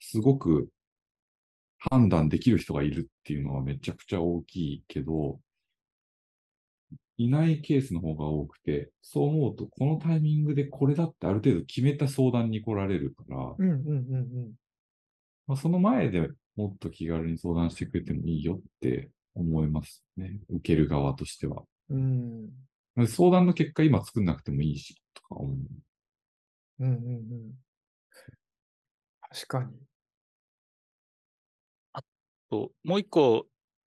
[0.00, 0.68] すごく
[1.90, 5.40] 判断できる人がいるっていうのはめちゃくちゃ大きいけど、
[7.18, 14.52] いないケースの方が多くて、そう思うと、このタイミングでこれだってある程度決めた相談に来られるから、うんうんうんうん。
[15.46, 20.38] まあ、その前でもっと気軽に相談してくれてもいいよって思いますね。
[20.50, 21.64] 受ける側としては。
[21.90, 22.48] うん。
[23.08, 25.56] 相談の結果今作んなくてもいいし、とか思う。
[26.78, 27.52] うんうんうん。
[29.30, 29.72] 確かに。
[32.52, 33.46] ともう一個、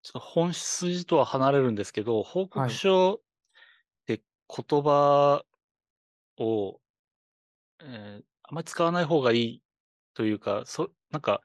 [0.03, 3.21] ちょっと本筋とは離れるんですけど、報はい告書
[4.05, 5.45] で言葉
[6.37, 6.81] を、
[7.81, 9.61] えーあまり使わない方がいい
[10.15, 11.43] というか、そなんか、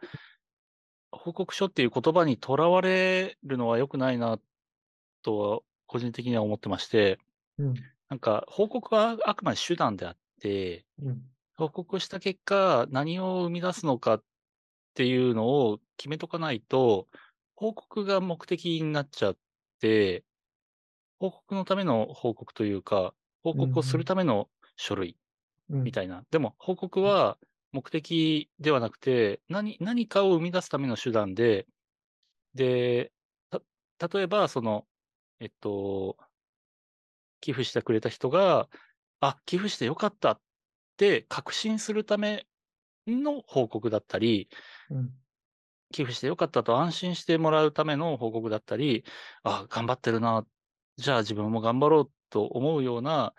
[1.13, 4.39] 報告書っていう言葉にとらわれるのは良くないな
[5.23, 7.19] とは、個人的には思ってまして、
[7.59, 7.75] うん。
[8.09, 11.23] なんか、報告はあくまで手段であって、うん。
[11.57, 14.23] 報告した結果、何を生み出すのかっ
[14.95, 17.09] ていうのを決めとかないと、
[17.57, 19.39] 報告が目的になっちゃっ
[19.81, 20.25] て、
[21.19, 25.17] 報告のための報告というか、報告をするための書類
[25.71, 25.85] うん。
[25.85, 26.25] みたいな。
[26.31, 27.39] でも、報告は
[27.73, 31.67] 目的ではなくて、何、何かを生み出すための手段で、
[32.55, 33.13] で、
[33.99, 34.87] た、例えば、その、
[35.41, 36.17] えっと、
[37.41, 38.69] 寄付してくれた人が、
[39.21, 40.41] あ、寄付してよかったっ
[40.97, 42.47] て確信するため
[43.07, 44.49] の報告だったり、
[44.91, 45.13] うん。
[45.93, 49.05] 寄付してよかったと安心してもらうための報告だったり、
[49.43, 50.47] あ、頑張ってるな、
[50.97, 53.35] じゃあ自分も頑張ろうと思うような、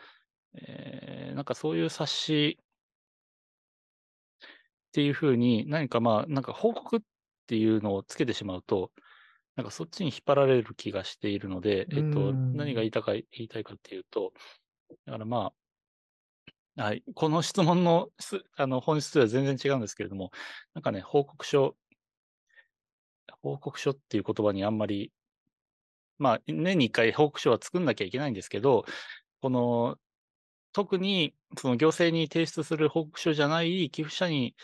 [0.53, 2.65] えーなんかそういう冊子っ
[4.93, 6.99] ていうふうに、何かまあ、なんか報告っ
[7.47, 8.91] ていうのをつけてしまうと、
[9.55, 14.31] なんかそっちに引っ張られる気がしているので、えっと、うん何が言いたか、言いたいかっていうと、
[15.05, 15.53] だからまあ、
[16.77, 20.31] はい、この質問のす あの本質とは全然違うんですけれども、
[20.73, 21.77] なんかね、報告書、
[23.41, 25.13] 報告書っていう言葉にあんまり、
[26.17, 28.85] まあ、年に1回報告書は作んなきゃいけないんですけど、
[29.41, 29.97] この、
[30.73, 34.55] 特にその行政に提出する報告書じゃない寄付者に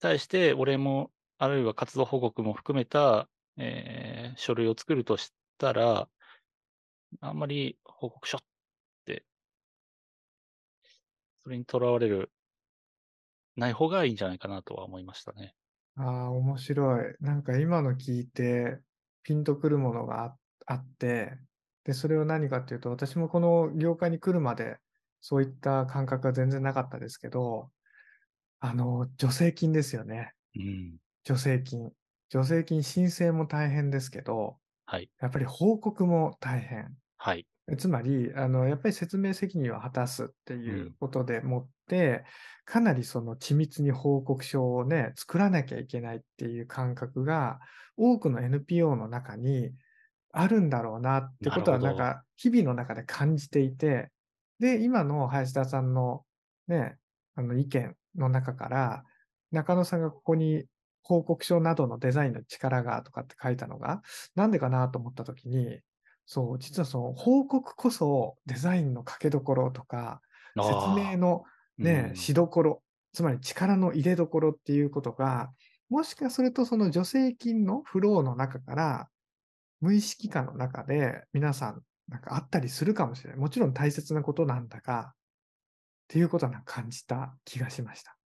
[0.00, 3.28] 対して、お礼も、あるいは活動報告も含めた、
[3.58, 6.08] えー書類を作るとしたら、
[7.20, 8.40] あんまり報告書っ、
[11.44, 12.32] それにとらわれる、
[13.56, 15.56] ない方がいいんじゃないかなとは思いましたね。
[15.96, 17.14] ああ、面白い。
[17.20, 18.80] なんか今の聞いて、
[19.22, 21.38] ピンとくるものがああって、
[21.84, 24.78] で、それは何かっていうと、私もこの業界に来るまで、
[25.20, 27.70] そういった感覚は全然なかったですけど、
[28.60, 30.34] あの、助成金ですよね。
[30.54, 30.98] うん。
[31.26, 31.92] 助成金。
[32.30, 35.10] 助成金申請も大変ですけど、はい。
[35.20, 36.96] やっぱり報告も大変。
[37.16, 37.46] はい。
[37.78, 40.94] つまり、あの、やっぱり説明責任を果たすっていううん。
[40.98, 42.24] ことでもって、
[42.64, 47.60] かなりその緻密に報告書をね、作らなきゃいけないっていう感覚が、
[47.96, 49.72] 多くの NPO の中に
[50.32, 54.10] あるんだろうなってことは、なんか、日々の中で感じていて、
[54.58, 56.24] で、今の林田さんの
[56.66, 56.96] ね、
[57.34, 59.04] あの意見の中から、
[59.52, 60.64] 中野さんがここに
[61.02, 64.02] 報告書などのデザインの力がとかって書いたのが、
[64.34, 65.80] なんでかなと思ったときに、
[66.26, 70.20] そう、実はその報告こそデザインのかけどころとか、
[70.56, 71.44] 説明の
[71.78, 75.50] ね、しどころ、つまり力の入れどころっていうことが、
[75.88, 79.08] もしかするとその助成金のフローの中から、
[79.80, 83.38] 無意識化の中で皆さんなんかあったりするかもしれない。
[83.38, 85.14] もちろん大切なことなんだが、っ
[86.08, 88.16] ていうことは感じた気がしました。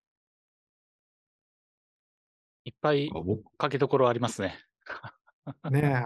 [2.65, 3.11] いっぱい
[3.59, 4.59] かけどころありますね。
[5.71, 6.05] ね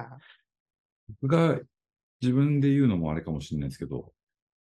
[1.22, 1.58] 僕が
[2.22, 4.12] 自分で言うのもあれかもしれないですけど、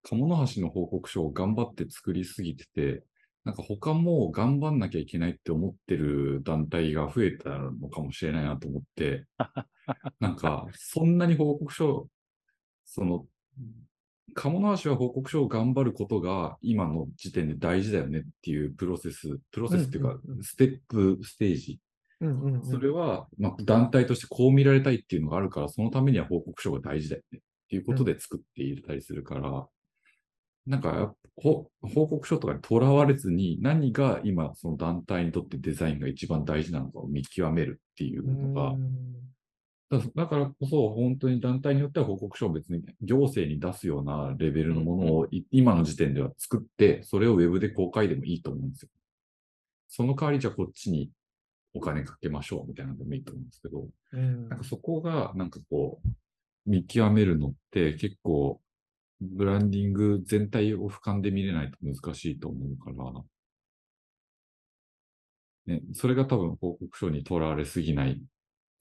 [0.02, 3.04] 鴨の橋の報告書を頑張って作りすぎてて、
[3.44, 9.24] なんか他も頑張んなきゃいけないって思ってる団体が増えたのかもしれないなと思って、
[10.20, 12.08] なんか、そんなに報告書、
[12.84, 13.26] その、
[14.34, 21.80] 鴨の橋は報告書を頑張ることが今の時点で大事だよねっていうプロセス、プロセスっていうかステップ、ステージ。
[22.70, 27.40] それは、まあ、団体としてこう見られたいっていうのがあるから、そのためには報告書が大事だよね
[27.70, 29.68] っていうことで作っていたりするから、
[30.66, 38.76] なんかほ、報告書とかにとらわれずに、何が今、その団体にとってデザインが一番大事なのかを見極めるっていうのが、
[39.88, 48.88] だだからこそ、本当に団体によっては報告書を別に行政に出すようなレベルのものをい今の時点では作って、それをウェブで公開でもいいと思うんですよ。
[49.88, 51.10] その代わりじゃあこっちに
[51.72, 54.48] お金かけましょうみたいなのでもいいと思うんですけど、うん。
[54.48, 56.08] なんかそこがなんかこう、
[56.70, 58.60] 見極めるのって結構、
[59.20, 62.90] ブランディング全体を俯瞰で見れないと難しいと思うか
[65.66, 68.22] ら、ね、それが多分報告書にとらわれすぎない、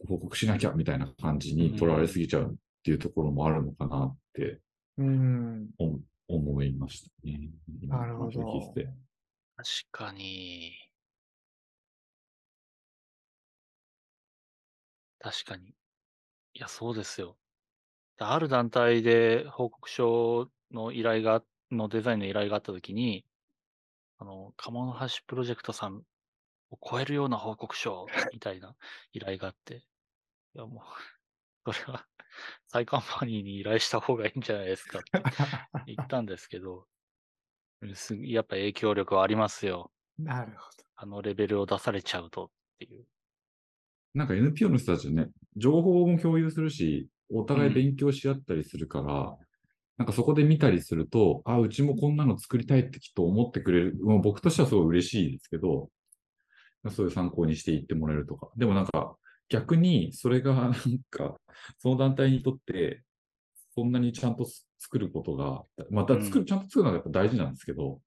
[0.08, 4.62] 報告しなきゃみたいな感じにとらわれすぎちゃうっていうところもあるのかなって
[4.98, 5.70] うん。
[5.80, 7.50] 思思いましたね。
[7.82, 8.74] 今なるほど
[9.58, 10.74] 確かに。
[15.20, 15.70] 確かに。
[15.70, 15.74] い
[16.54, 17.36] や、そうですよ。
[18.20, 23.26] ある団体で報告書の依頼が、のデザインの依頼があったときに、
[24.18, 26.04] あの、鴨の橋プロジェクトさん
[26.72, 28.76] を超えるような報告書みたいな
[29.14, 29.86] 依頼があって、
[30.56, 30.84] いや、も
[31.66, 32.06] う、 それは、
[32.68, 35.12] サイカンパニーに依頼した方がいいんじゃないですかって
[35.88, 36.88] 言ったんですけど、
[37.82, 39.92] うんすやっぱ影響力はありますよ。
[40.18, 40.70] なるほ
[41.02, 42.50] あのレベルを出されちゃうとっ
[42.80, 43.06] ていう。
[44.14, 49.38] なんか NPO の人たちはね、情報も共有するし、お互い勉強し合ったりするから、
[49.98, 53.98] なんかそこで見たりすると、あ、うちもこんなの作りたいってきっと思ってくれる。
[54.02, 55.90] もう僕としてはすごい嬉しいですけど、
[56.90, 58.50] そういう参考にしていってもらえるとか。
[58.56, 59.18] でもなんか
[59.50, 60.74] 逆にそれがなん
[61.10, 61.40] か、
[61.80, 63.04] その団体にとって、
[63.76, 64.46] そんなにちゃんと
[64.78, 68.02] 作ることが、また作る、うんちゃんと作るのがやっぱ大事なんですけど、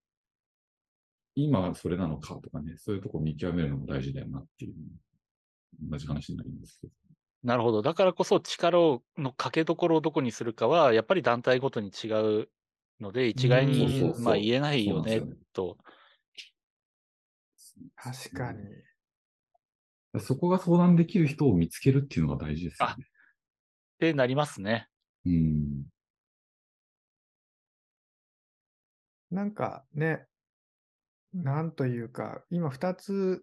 [1.35, 4.75] 今それなのかとかね、そういうとこ見極めるのも大事だよなっていう、
[5.91, 6.93] 同じ話になりますけど。
[7.43, 7.83] なるほど。
[7.83, 12.09] だからこそ力をのかけどころをどこにするかは、やっぱり団体ごとに違
[12.43, 12.49] う
[13.01, 15.23] ので、一概うんにまあ言えないよね
[15.53, 15.77] と。
[17.97, 18.61] 確かに。
[20.21, 22.95] そこが相談できる人を見つけるっていうのが大事ですよね。
[22.95, 23.07] っ
[23.99, 24.89] てなりますね。
[25.25, 25.85] うん。
[29.31, 30.27] なんかね、
[31.33, 33.43] なんというか、今2つ、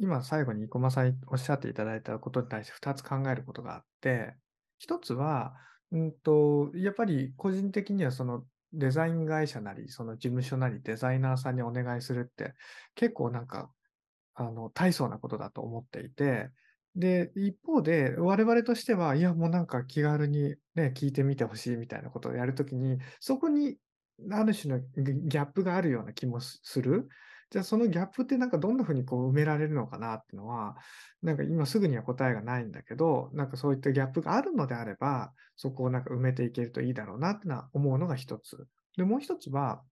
[0.00, 4.36] 今最後に生駒さんおっしゃっていただいたことに対して2つ考えることがあって、
[4.78, 5.54] 1つは、
[5.90, 12.54] うんと、やっぱり個人的にはそのデザイン会社なり、その事務所なりデザイナーさんにお願いするって
[12.94, 13.72] 結構なんか、
[14.34, 16.50] あの、大層なことだと思っていて、
[16.94, 23.78] で、一方で我々としては、いやもうなんか気軽にね、聞いてみてほしいみたいなことをやるときに、そこに
[24.30, 27.08] ある種のギャップがあるような気もする。
[27.50, 30.76] じゃあそのギャップってなんかどんなふうにこう埋められるのかなっていうのは、
[31.22, 38.66] なんか今すぐには答えがないんだけど、なんかそういったギャップがあるのであれば、そこをなんか埋めていけるといいだろうなってのは思うのが一つ。
[38.96, 39.82] で、もう一つは、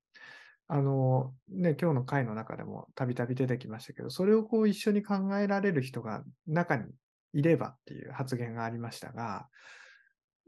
[0.68, 6.84] あのね、今日の回の中でもたびたび出てきましたけど、それをこう一緒に考えられる人が中に
[7.32, 9.48] いればっていう発言がありましたが、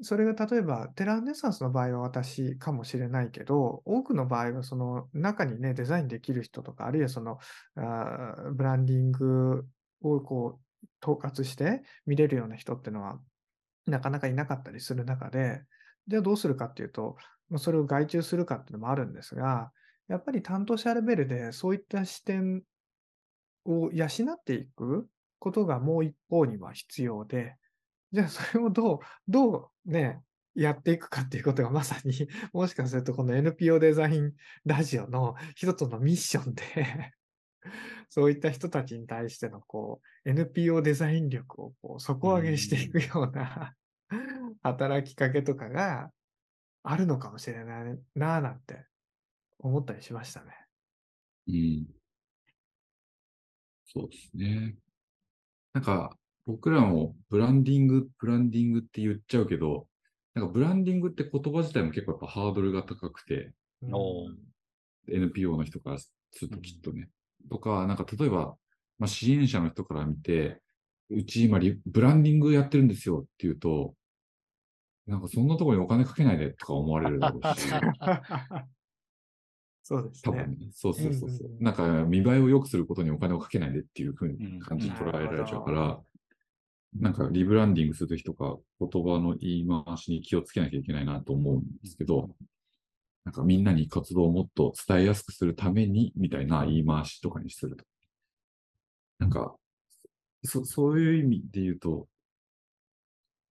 [0.01, 7.38] それが例えばテラーネサンスの場合は私かもしれないけど、多くの場合はその中にね、デザインできる人とか、あるいはその
[7.76, 9.66] あブランディング
[10.03, 13.18] をこう統括して見れるような人っていうのは
[13.86, 15.62] なかなかいなかったりする中で、
[16.07, 17.16] じゃあどうするかっていうと、
[17.57, 19.72] それを外注するかっていうのもあるんですが、
[20.09, 22.62] やっぱり担当者レベルでそういった視点
[23.64, 27.57] を養っていくことがもう一方には必要で、
[28.12, 28.98] じゃあそれをどう、
[29.28, 30.20] どうね、
[30.54, 32.12] やっていくかっていうことがまさに、
[32.52, 34.34] もしかするとこの NPO デザイン
[34.64, 37.14] ラジオの一つのミッションで
[38.09, 43.74] そういった人たちに対してのこう NPO デザイン力をこう底上げしていくような
[44.62, 46.11] 働きかけとかが
[46.82, 48.86] あるのかもしれないなぁなんて
[49.59, 50.54] 思ったりしましたね。
[51.46, 51.86] うん。
[53.84, 54.76] そうですね。
[55.72, 56.18] なんか、
[56.49, 59.86] 僕らもブランディング、ブランディングって言っちゃうけど、
[60.32, 63.53] なんかブランディングって言葉自体も結構やっぱハードルが高くて、
[65.07, 67.11] NPO の人からするときっとね。
[67.51, 68.57] とか、なんか例えば、
[68.99, 70.62] まあ、支援者の人から見て、
[71.11, 73.94] うち今リブランディングやってるんですよって言うと、
[75.07, 77.68] なんかそんなところにお金かけないでとか思われるだろうし、
[79.88, 80.20] そうですね。
[80.22, 81.49] 多分ね、そうそうそうそう。
[81.49, 81.64] うんうんうん。
[81.64, 84.36] なんか見栄えを良くすることにお金をかけないでっていう風うん。
[84.36, 86.01] に感じに捉えられちゃうかなら、
[86.95, 92.30] なんかリブランディングするときとか言葉の言い回しに気をつけなきゃいけないなと思うんですけど、
[93.24, 97.84] なんかみんなに活動をもっと伝えやすくするためにみたいな言い回しとかにすると。
[99.18, 99.55] なんか、
[100.45, 102.09] そそういう意味で言うと、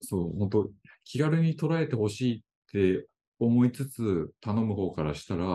[0.02, 0.72] そう、本当
[1.04, 3.08] 気軽に捉えてほしいって
[3.40, 5.46] 思いつつ頼む方からしたら、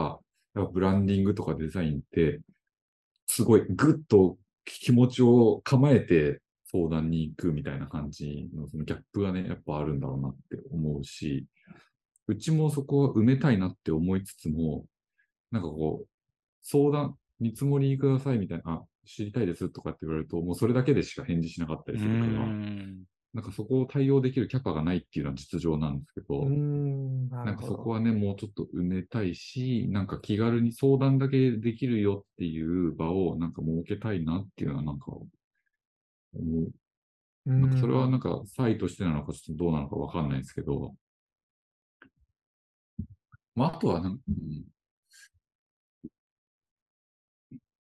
[0.55, 2.41] やっぱブランディングとかデザインって、
[3.29, 6.42] すごいぐっと気持ちを構えて
[6.73, 11.47] 相談に行くみたいな感じのそのギャップがね、やっぱあるんだろうなって思うし、
[12.29, 14.87] うちもそこは埋めたいなって思いつつも、
[15.51, 16.09] なんかこう、
[16.63, 23.05] 相談、見積もりくださいみたいな、あ、知りたいですとかって言われると、もうそれだけでしか返事しなかったうりするから、ん。
[23.35, 27.67] なんかそこを対応できるキャパがないっていうのは実情なんですけど、ん、ななんか。
[27.67, 35.07] そこはね、もうちょっと埋めたいし、なんか気軽に相談だけできるよっていう場をなんか設けたいなっていうのはなんか
[36.35, 36.73] 思う。
[37.47, 40.95] うなんかそれはんなんか際としてなのかちょっとどうなのかわかんないですけど、
[43.55, 44.65] まああとはなんか、うん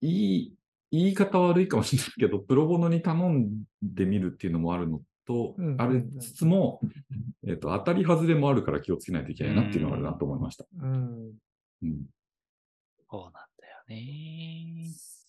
[0.04, 0.54] いい、
[0.90, 6.80] 言い方悪いかもしれないけど、プロボノに頼んでみるっていうのもあるのとうんうんう、んありつつも、
[7.46, 10.66] えっと、当たり外れもあるから気をつけないといけないなっていうのがあるなと思いました。
[10.76, 11.32] うん。
[11.82, 12.06] うん
[13.08, 15.21] そうなんだよね。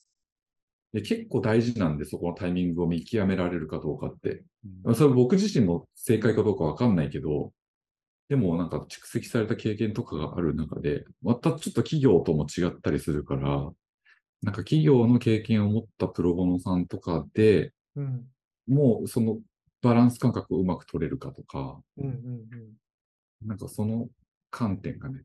[0.94, 4.44] で結構大事なんで、そこのタイミングを見極められるかどうかって。
[4.86, 7.52] うんそれ僕自身も正解かどうかわかんないけど、
[8.30, 13.72] でもなんか蓄積された経験とかがある中で、またちょっと企業とも違ったりするから、
[14.42, 18.26] なんか企業の経験を持ったプロボノさんとかでうん。
[18.68, 19.40] もうその
[19.82, 22.06] バランス感覚をうまく取れるかとか、うん。
[22.06, 23.48] うん。
[23.48, 24.08] なんかその
[24.50, 25.24] 観点がね、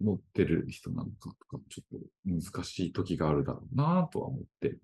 [0.00, 4.78] 持ってる人なのかとか、ちょっと難しい時があるだろうなとは思って、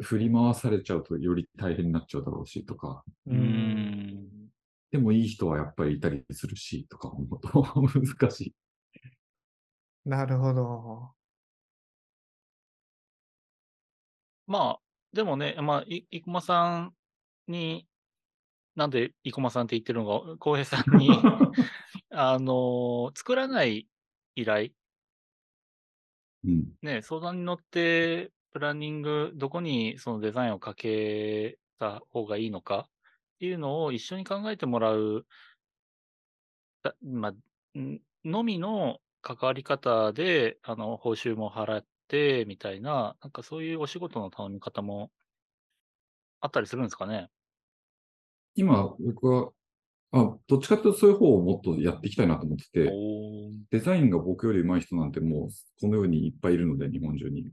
[0.00, 4.48] 振り回されちゃうとより大変になっちゃうだろうしとか、ううんん。
[4.90, 7.64] でもいい人はやっぱりいたりするしとか思うと
[8.00, 8.54] 難しい。
[10.04, 11.14] なるほど。
[14.46, 14.80] まあ、
[15.12, 16.94] でもね、まあ、い、生駒さん
[17.48, 17.86] に、
[18.76, 21.08] なんで生駒さんって言ってるのが、浩平さんに、
[22.10, 23.88] あのー作らない
[24.36, 24.70] 依頼、
[26.44, 26.74] うん。
[26.82, 32.92] ね、相談に乗って、プランニング、どこにそのデザインをかけた方がいいのかっ
[33.40, 35.26] ていうのを一緒に考えてもらう、
[36.82, 45.10] だまあ、んのみの関わり方で、あの、報酬も払って、みたいな、なんかそういうお仕事の頼み方も
[46.40, 47.30] あったりするんですかね？
[48.56, 49.52] 今僕は、
[50.16, 52.92] あ、どっちかというとそういう方をもっとやっていきたいなと思ってて、
[53.70, 55.48] デザインが僕より上手い人なんてもう
[55.80, 57.50] この世にいっぱいいるので、日本中に。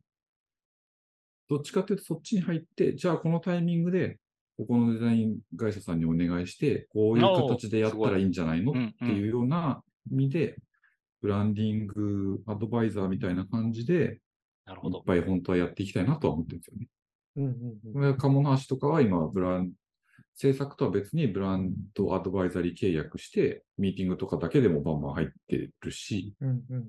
[1.49, 4.19] どっちかというとそっちに入って、じゃあこのタイミングで、
[4.57, 8.73] ここのデザイン会社さんにお願いして、こういう形でやったらいいんじゃないの？
[8.73, 9.81] っていうような
[10.11, 10.55] 意味で、
[11.21, 14.19] ブランディングアドバイザーみたいな感じで、
[14.65, 14.99] なるほど。
[14.99, 16.87] いっぱい本当はやっていきたいなとは思ってるんですよね。
[17.37, 17.45] うん。
[17.45, 17.93] うん。
[17.93, 19.71] これ鴨の橋とかは今、ブラン、
[20.35, 26.49] 制作とは別にブランドアドバイザリー契約して、ミーティングとかだけでもバンバン入ってるし、うん。
[26.69, 26.85] うん。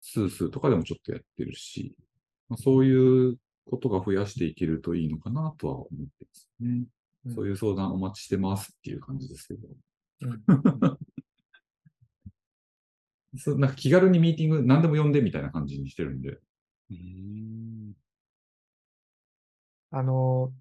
[0.00, 1.96] スースーとかでもちょっとやってるし、
[2.48, 3.36] まあ、そういう
[3.68, 6.68] ことが増やしていけるといいのかなとは思ってますね。
[6.68, 6.86] うん
[7.34, 9.68] そういう相談お待ちしてますっていう感じですけど。
[10.20, 10.44] うん。
[13.38, 16.30] そうなんか気軽にミーティング何でも呼んでみたいな感じにしてるんで。
[16.30, 17.94] うーん。
[19.90, 20.52] あの、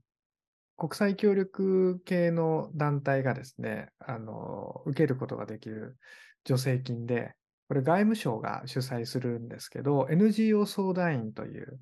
[0.77, 5.97] 国際協力系の団体がですね、あの、受けることができる
[6.45, 7.33] 助成金で、
[7.67, 11.79] これ外務省が主催するんですけど、NGO 相談員という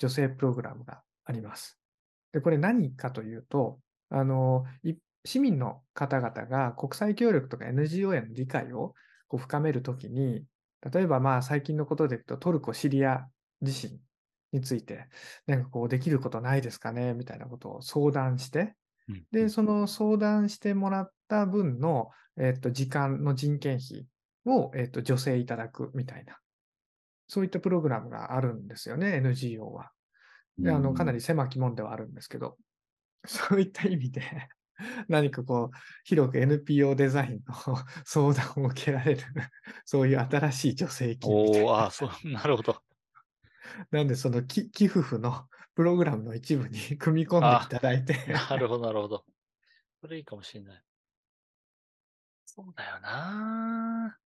[0.00, 1.78] 助成プログラムがあります。
[2.32, 3.78] で、これ何かというと、
[4.10, 4.64] あの、
[5.24, 8.94] 市民の方々が国際協力とか NGO への理解を
[9.28, 10.44] こう深めるときに、
[10.92, 13.26] 例えばまあ最近のことで言うとトルコ・シリア
[13.60, 13.98] 地震
[14.56, 15.06] について、
[15.46, 18.74] なんかこうできることないですかねみたいなことを相談して、
[19.08, 24.06] うんで、その相談してもらった分の、えっと、時間の人件費
[24.46, 26.38] を、えっと、助成いただくみたいな、
[27.28, 29.90] そういったプログラムがあるんですよね、NGO は。
[30.58, 32.56] で、あの、かなり狭き門ではあるんですけど、
[33.26, 34.22] そういった意味で、
[35.08, 37.54] 何かこう、広く NPO デザインの
[38.04, 39.22] 相談を受けられる、
[39.84, 41.72] そういう新しい助成金みたいな。
[41.72, 42.85] おー、あーそう、なるほど。
[43.90, 49.24] なんで、そのき寄付付の プログラムの一部に 組み込んでいただいて、なるほど、なるほど。
[50.00, 50.82] それいいかもしれない。
[52.44, 54.18] そうだよな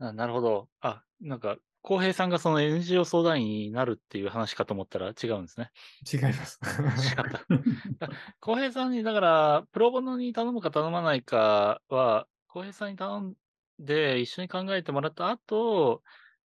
[0.00, 0.68] あなるほど。
[0.80, 5.70] あ、なんか、浩平さんがその NGO 相談員になるっていう話かと思ったら違うんですね。
[6.10, 6.60] 違います。
[6.62, 8.08] 違った。
[8.40, 13.34] 浩平さんに、だから、プロボノに頼むか頼まないかは、浩平さんに頼ん
[13.78, 16.02] で一緒に考えてもらった後、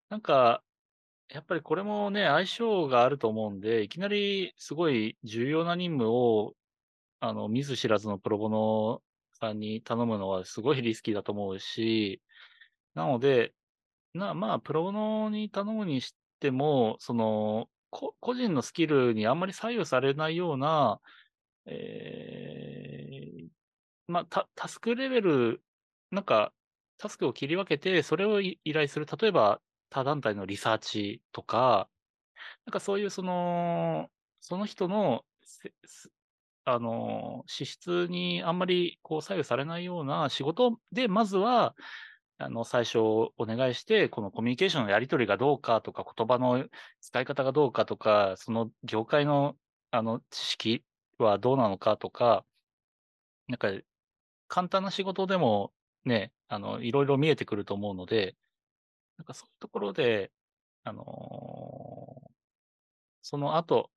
[0.09, 0.63] なんか、
[1.29, 6.55] やっぱりこれもね、相性があると思うんで、いきなりすごい重要な任務を、
[7.19, 9.03] あの、見ず知らずのプロボノ
[9.39, 12.21] さんに頼むのはすごいリスキーだと思うし、
[12.95, 13.53] なので、
[14.13, 21.01] な、まあ、プロボノに頼むにしても、その、こ個人のスキルにあんまり左右されないような、
[21.65, 23.47] えー
[24.07, 25.63] まあ、タスクレベル、
[26.11, 26.53] なんか、
[26.97, 29.05] タスクを切り分けて、それを依頼する。
[29.19, 29.61] 例えば、
[29.93, 31.87] 他団体のリサーチとか、
[32.65, 34.09] なんかそういうその、
[34.41, 35.23] その人の、
[36.65, 41.75] あの、資質にあんまりこう左右されないような仕事で、まずは、
[42.39, 46.65] あの、最初お願いして、このコミュニケーションのやり取りがどうかとか、言葉の
[46.99, 49.55] 使い方がどうかとか、その業界の、
[49.91, 50.83] あの、知識
[51.19, 52.45] はどうなのかとか、
[53.47, 53.69] なんか、
[54.47, 55.73] 簡単な仕事でも
[56.05, 58.35] ね、あの、いろいろ見えてくると思うので、
[59.17, 60.31] なんかそういうところで、
[60.83, 62.33] あのー
[63.25, 63.89] その後、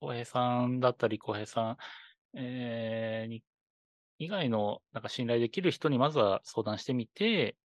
[0.00, 1.76] 浩平さんだったり、浩平さ
[2.34, 3.42] ん、えーに、
[4.18, 7.56] 以外の、なんか信頼できる人にまずは相談してみて、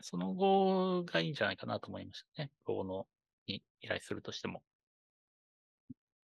[0.00, 2.50] その後がいいんじゃないかなと思いましたね。
[2.64, 3.06] プロボノ
[3.48, 4.62] に依頼するとしても。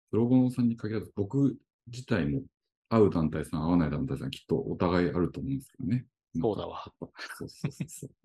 [0.10, 1.56] プロボノさんに限らず、僕
[1.86, 2.42] 自体も
[2.90, 6.06] 会う団体さん、会わない団体さん、きっとお互いあると思うんですけどね。
[6.42, 8.25] そうだわそうそうそうそう。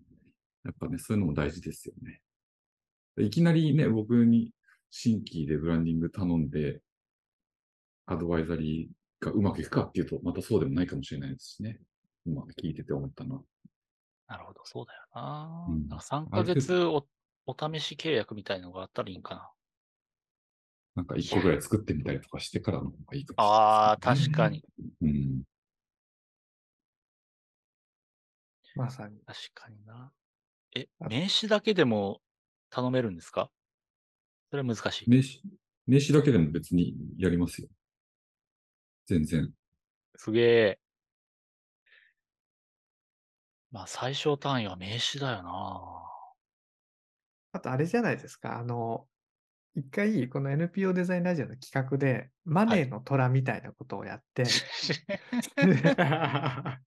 [0.65, 2.21] やっぱね、そういうのも大事ですよね。
[3.19, 4.53] いきなりね、僕に
[4.91, 6.81] 新規でブランディング頼んで、
[8.07, 11.81] アドバイザリーがうまくいくかっていうと、またそうでもないかもしれないですしね。
[12.27, 13.43] 今聞いてて思ったのは。
[14.27, 15.67] なるほど、そうだよな。
[15.69, 17.07] うんなんか3ヶ月お
[17.47, 19.51] お試し契約みたいのがあったらいいんかな。
[20.97, 24.65] なんか一個ぐらい作ってみたりとかしてからの方がいいかもしれないね、ああ、確かに。
[25.03, 25.43] うん。
[28.75, 29.21] まさに。
[29.27, 30.13] 確かにな。
[30.75, 32.21] え、あ名刺だけでも
[32.71, 33.51] 頼めるんですか？
[34.51, 35.11] それは難しい。
[35.11, 35.41] 名刺、
[35.87, 37.69] 名刺だけでも別にやりますよ。
[39.07, 39.53] 全然。
[40.17, 40.79] すげえ。
[43.73, 46.03] まあ、最小単位は名刺だよな。
[47.53, 48.59] あとあれじゃないですか。
[48.59, 49.07] あの、
[49.77, 54.45] 一回、この NPO デザインラジオの企画で、マネーの虎みたいなことをやって、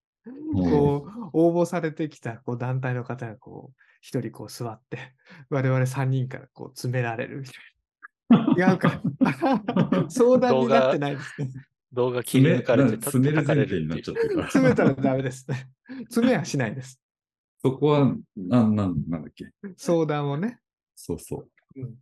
[0.54, 5.14] こう、応募されてきたこう団体の方がこう、一人こう座って、
[5.50, 8.72] 我々三人からこう詰められるみたいな。
[8.72, 9.02] 違うか。
[10.10, 11.52] 相談になってないですね。
[11.92, 14.44] 動画切り抜かれて詰める前提になっちゃってるから。
[14.48, 15.70] 詰めたらダメですね。
[16.06, 17.00] 詰めはしないです。
[17.62, 19.46] そこは、なん、なん、なんだっけ？
[19.78, 20.60] 相談をね、
[20.96, 21.80] そうそう。
[21.82, 21.96] うん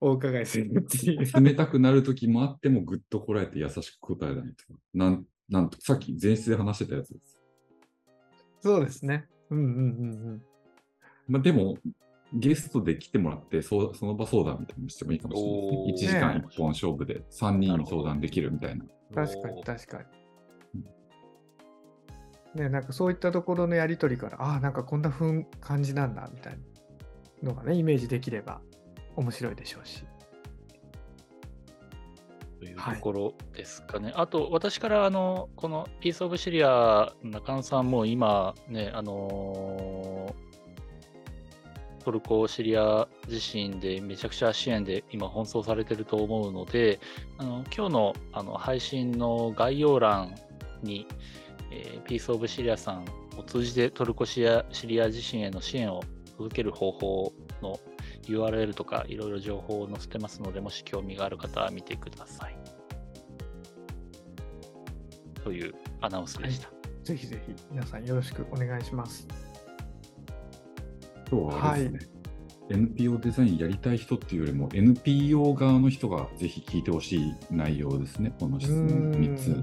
[0.00, 1.42] お伺いするっていう。
[1.42, 4.74] 冷たくなる時もあってもぐっとこらえて優しく答えないと。
[4.92, 7.40] なん、なんと、さっき前室で話してたやつです。
[8.60, 9.26] そうですね。
[9.50, 9.80] うんうんうんう
[10.36, 10.42] ん。
[11.28, 11.76] まあでも、
[12.32, 15.78] ゲストで来てもらって、そうその場相談みたいなのしてもいいかもしれないですね。
[15.78, 18.84] おー1時間1本勝負で3人に相談できるみたいな。
[19.14, 20.24] 確かに確かに。
[22.54, 26.58] ね、なんかそういったところのやりとりから、ああ、なんかこんなふん感じなんだみたい
[27.42, 28.60] なのがね、イメージできれば
[29.16, 30.04] 面白いでしょうし。
[32.64, 34.12] というとはいころですかね。
[34.16, 40.44] あと、私から、あの、このピースオブシリア、中野さんも今、ね、あのー
[42.04, 47.00] トルコ・シリア地震でめちゃくちゃ支援で今奔走されてると思うので、
[47.38, 50.34] あの今日のあの配信の概要欄
[50.82, 51.06] に、
[51.70, 53.06] えーピースオブシリアさん
[53.38, 56.02] を通じてトルコシリアシリア地震への支援を
[56.36, 57.80] 届ける方法の
[58.28, 62.56] URL とかいろいろ情報を載せてますので、もし興味がある方は見てください。
[65.42, 66.70] というアナウンスでした。
[67.02, 69.28] ぜひぜひ皆さんよろしくお願いします。
[71.30, 72.14] 今日はあれですね。
[72.70, 78.34] NPO デザインやりたい人っていうよりも NPO 側の人がぜひ聞いてほしい内容ですね。
[78.40, 79.60] この質問3つ。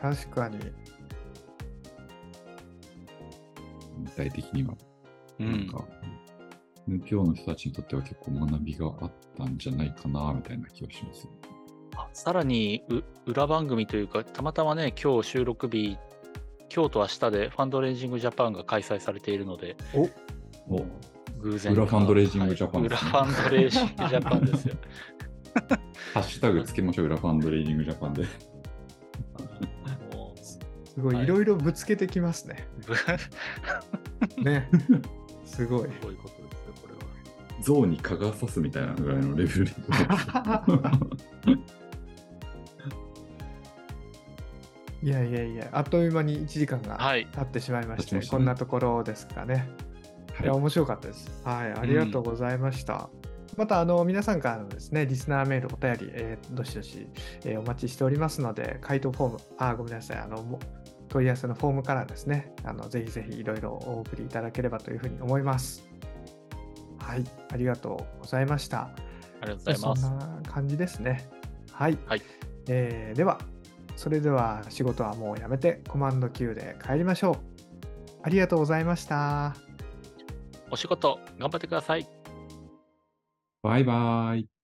[0.00, 0.58] 確かに。
[4.04, 4.74] 具体的には。
[5.40, 5.50] うん。
[5.50, 5.66] なん
[6.86, 11.28] か、NPO の人たちにとっては結構学びがあったんじゃないかな、みたいな気がします。
[11.96, 15.98] あさらにう裏番組というか、たまたまね、今日収録日、
[16.74, 19.76] 今日と明日でファンドレイジングジャパンが開催されているので、
[20.68, 20.84] お
[21.40, 21.80] 偶然か。
[21.82, 24.74] 裏ファンドレイジングジャパンはいですね裏ファンドレイジングジャパンですよ。
[26.14, 28.24] ハッシュタグつけましょう、裏ファンドレーニングジャパンで。
[30.12, 30.58] もす
[31.00, 32.68] ごい、はいいろいろぶつけてきますね。
[34.42, 34.68] ね。
[35.44, 35.88] すごい。
[36.02, 36.45] ごいことですよ、これは。
[37.62, 39.72] 象に蚊が刺すみたいなぐらいのレベルで。
[45.02, 47.26] いやいやいや、あっという間に1時間がはい。
[47.26, 49.68] 経ってしまいまして、経ちましたねこんなところですかね。
[50.40, 51.42] いや、はい、面白かったです。
[51.44, 53.08] はい、ありがとうございました。
[53.56, 57.08] また、あの、皆さんからのですね、リスナーメール、お便り、えーどしどし、
[57.44, 60.58] えーお待ちしておりますので、回答フォーム、あ、ごめんなさい、あの、も
[61.08, 65.85] 問い合わせのフォームからですね、あの、ぜひぜひいろいろお送りいただければというふうに思います。
[67.06, 68.80] はい、ありがとうございました。
[68.80, 68.90] あ
[69.42, 70.02] りがとうございます。
[70.02, 71.28] そんな感じですね。
[71.70, 71.96] はい。
[72.06, 72.22] はい
[72.68, 73.38] えーでは、
[73.94, 77.36] それでは仕事はもうやめて、コマンド Q で帰りましょう。
[78.24, 79.54] ありがとうございました。
[80.68, 82.08] お仕事、頑張ってください。
[83.62, 84.55] バイバイ。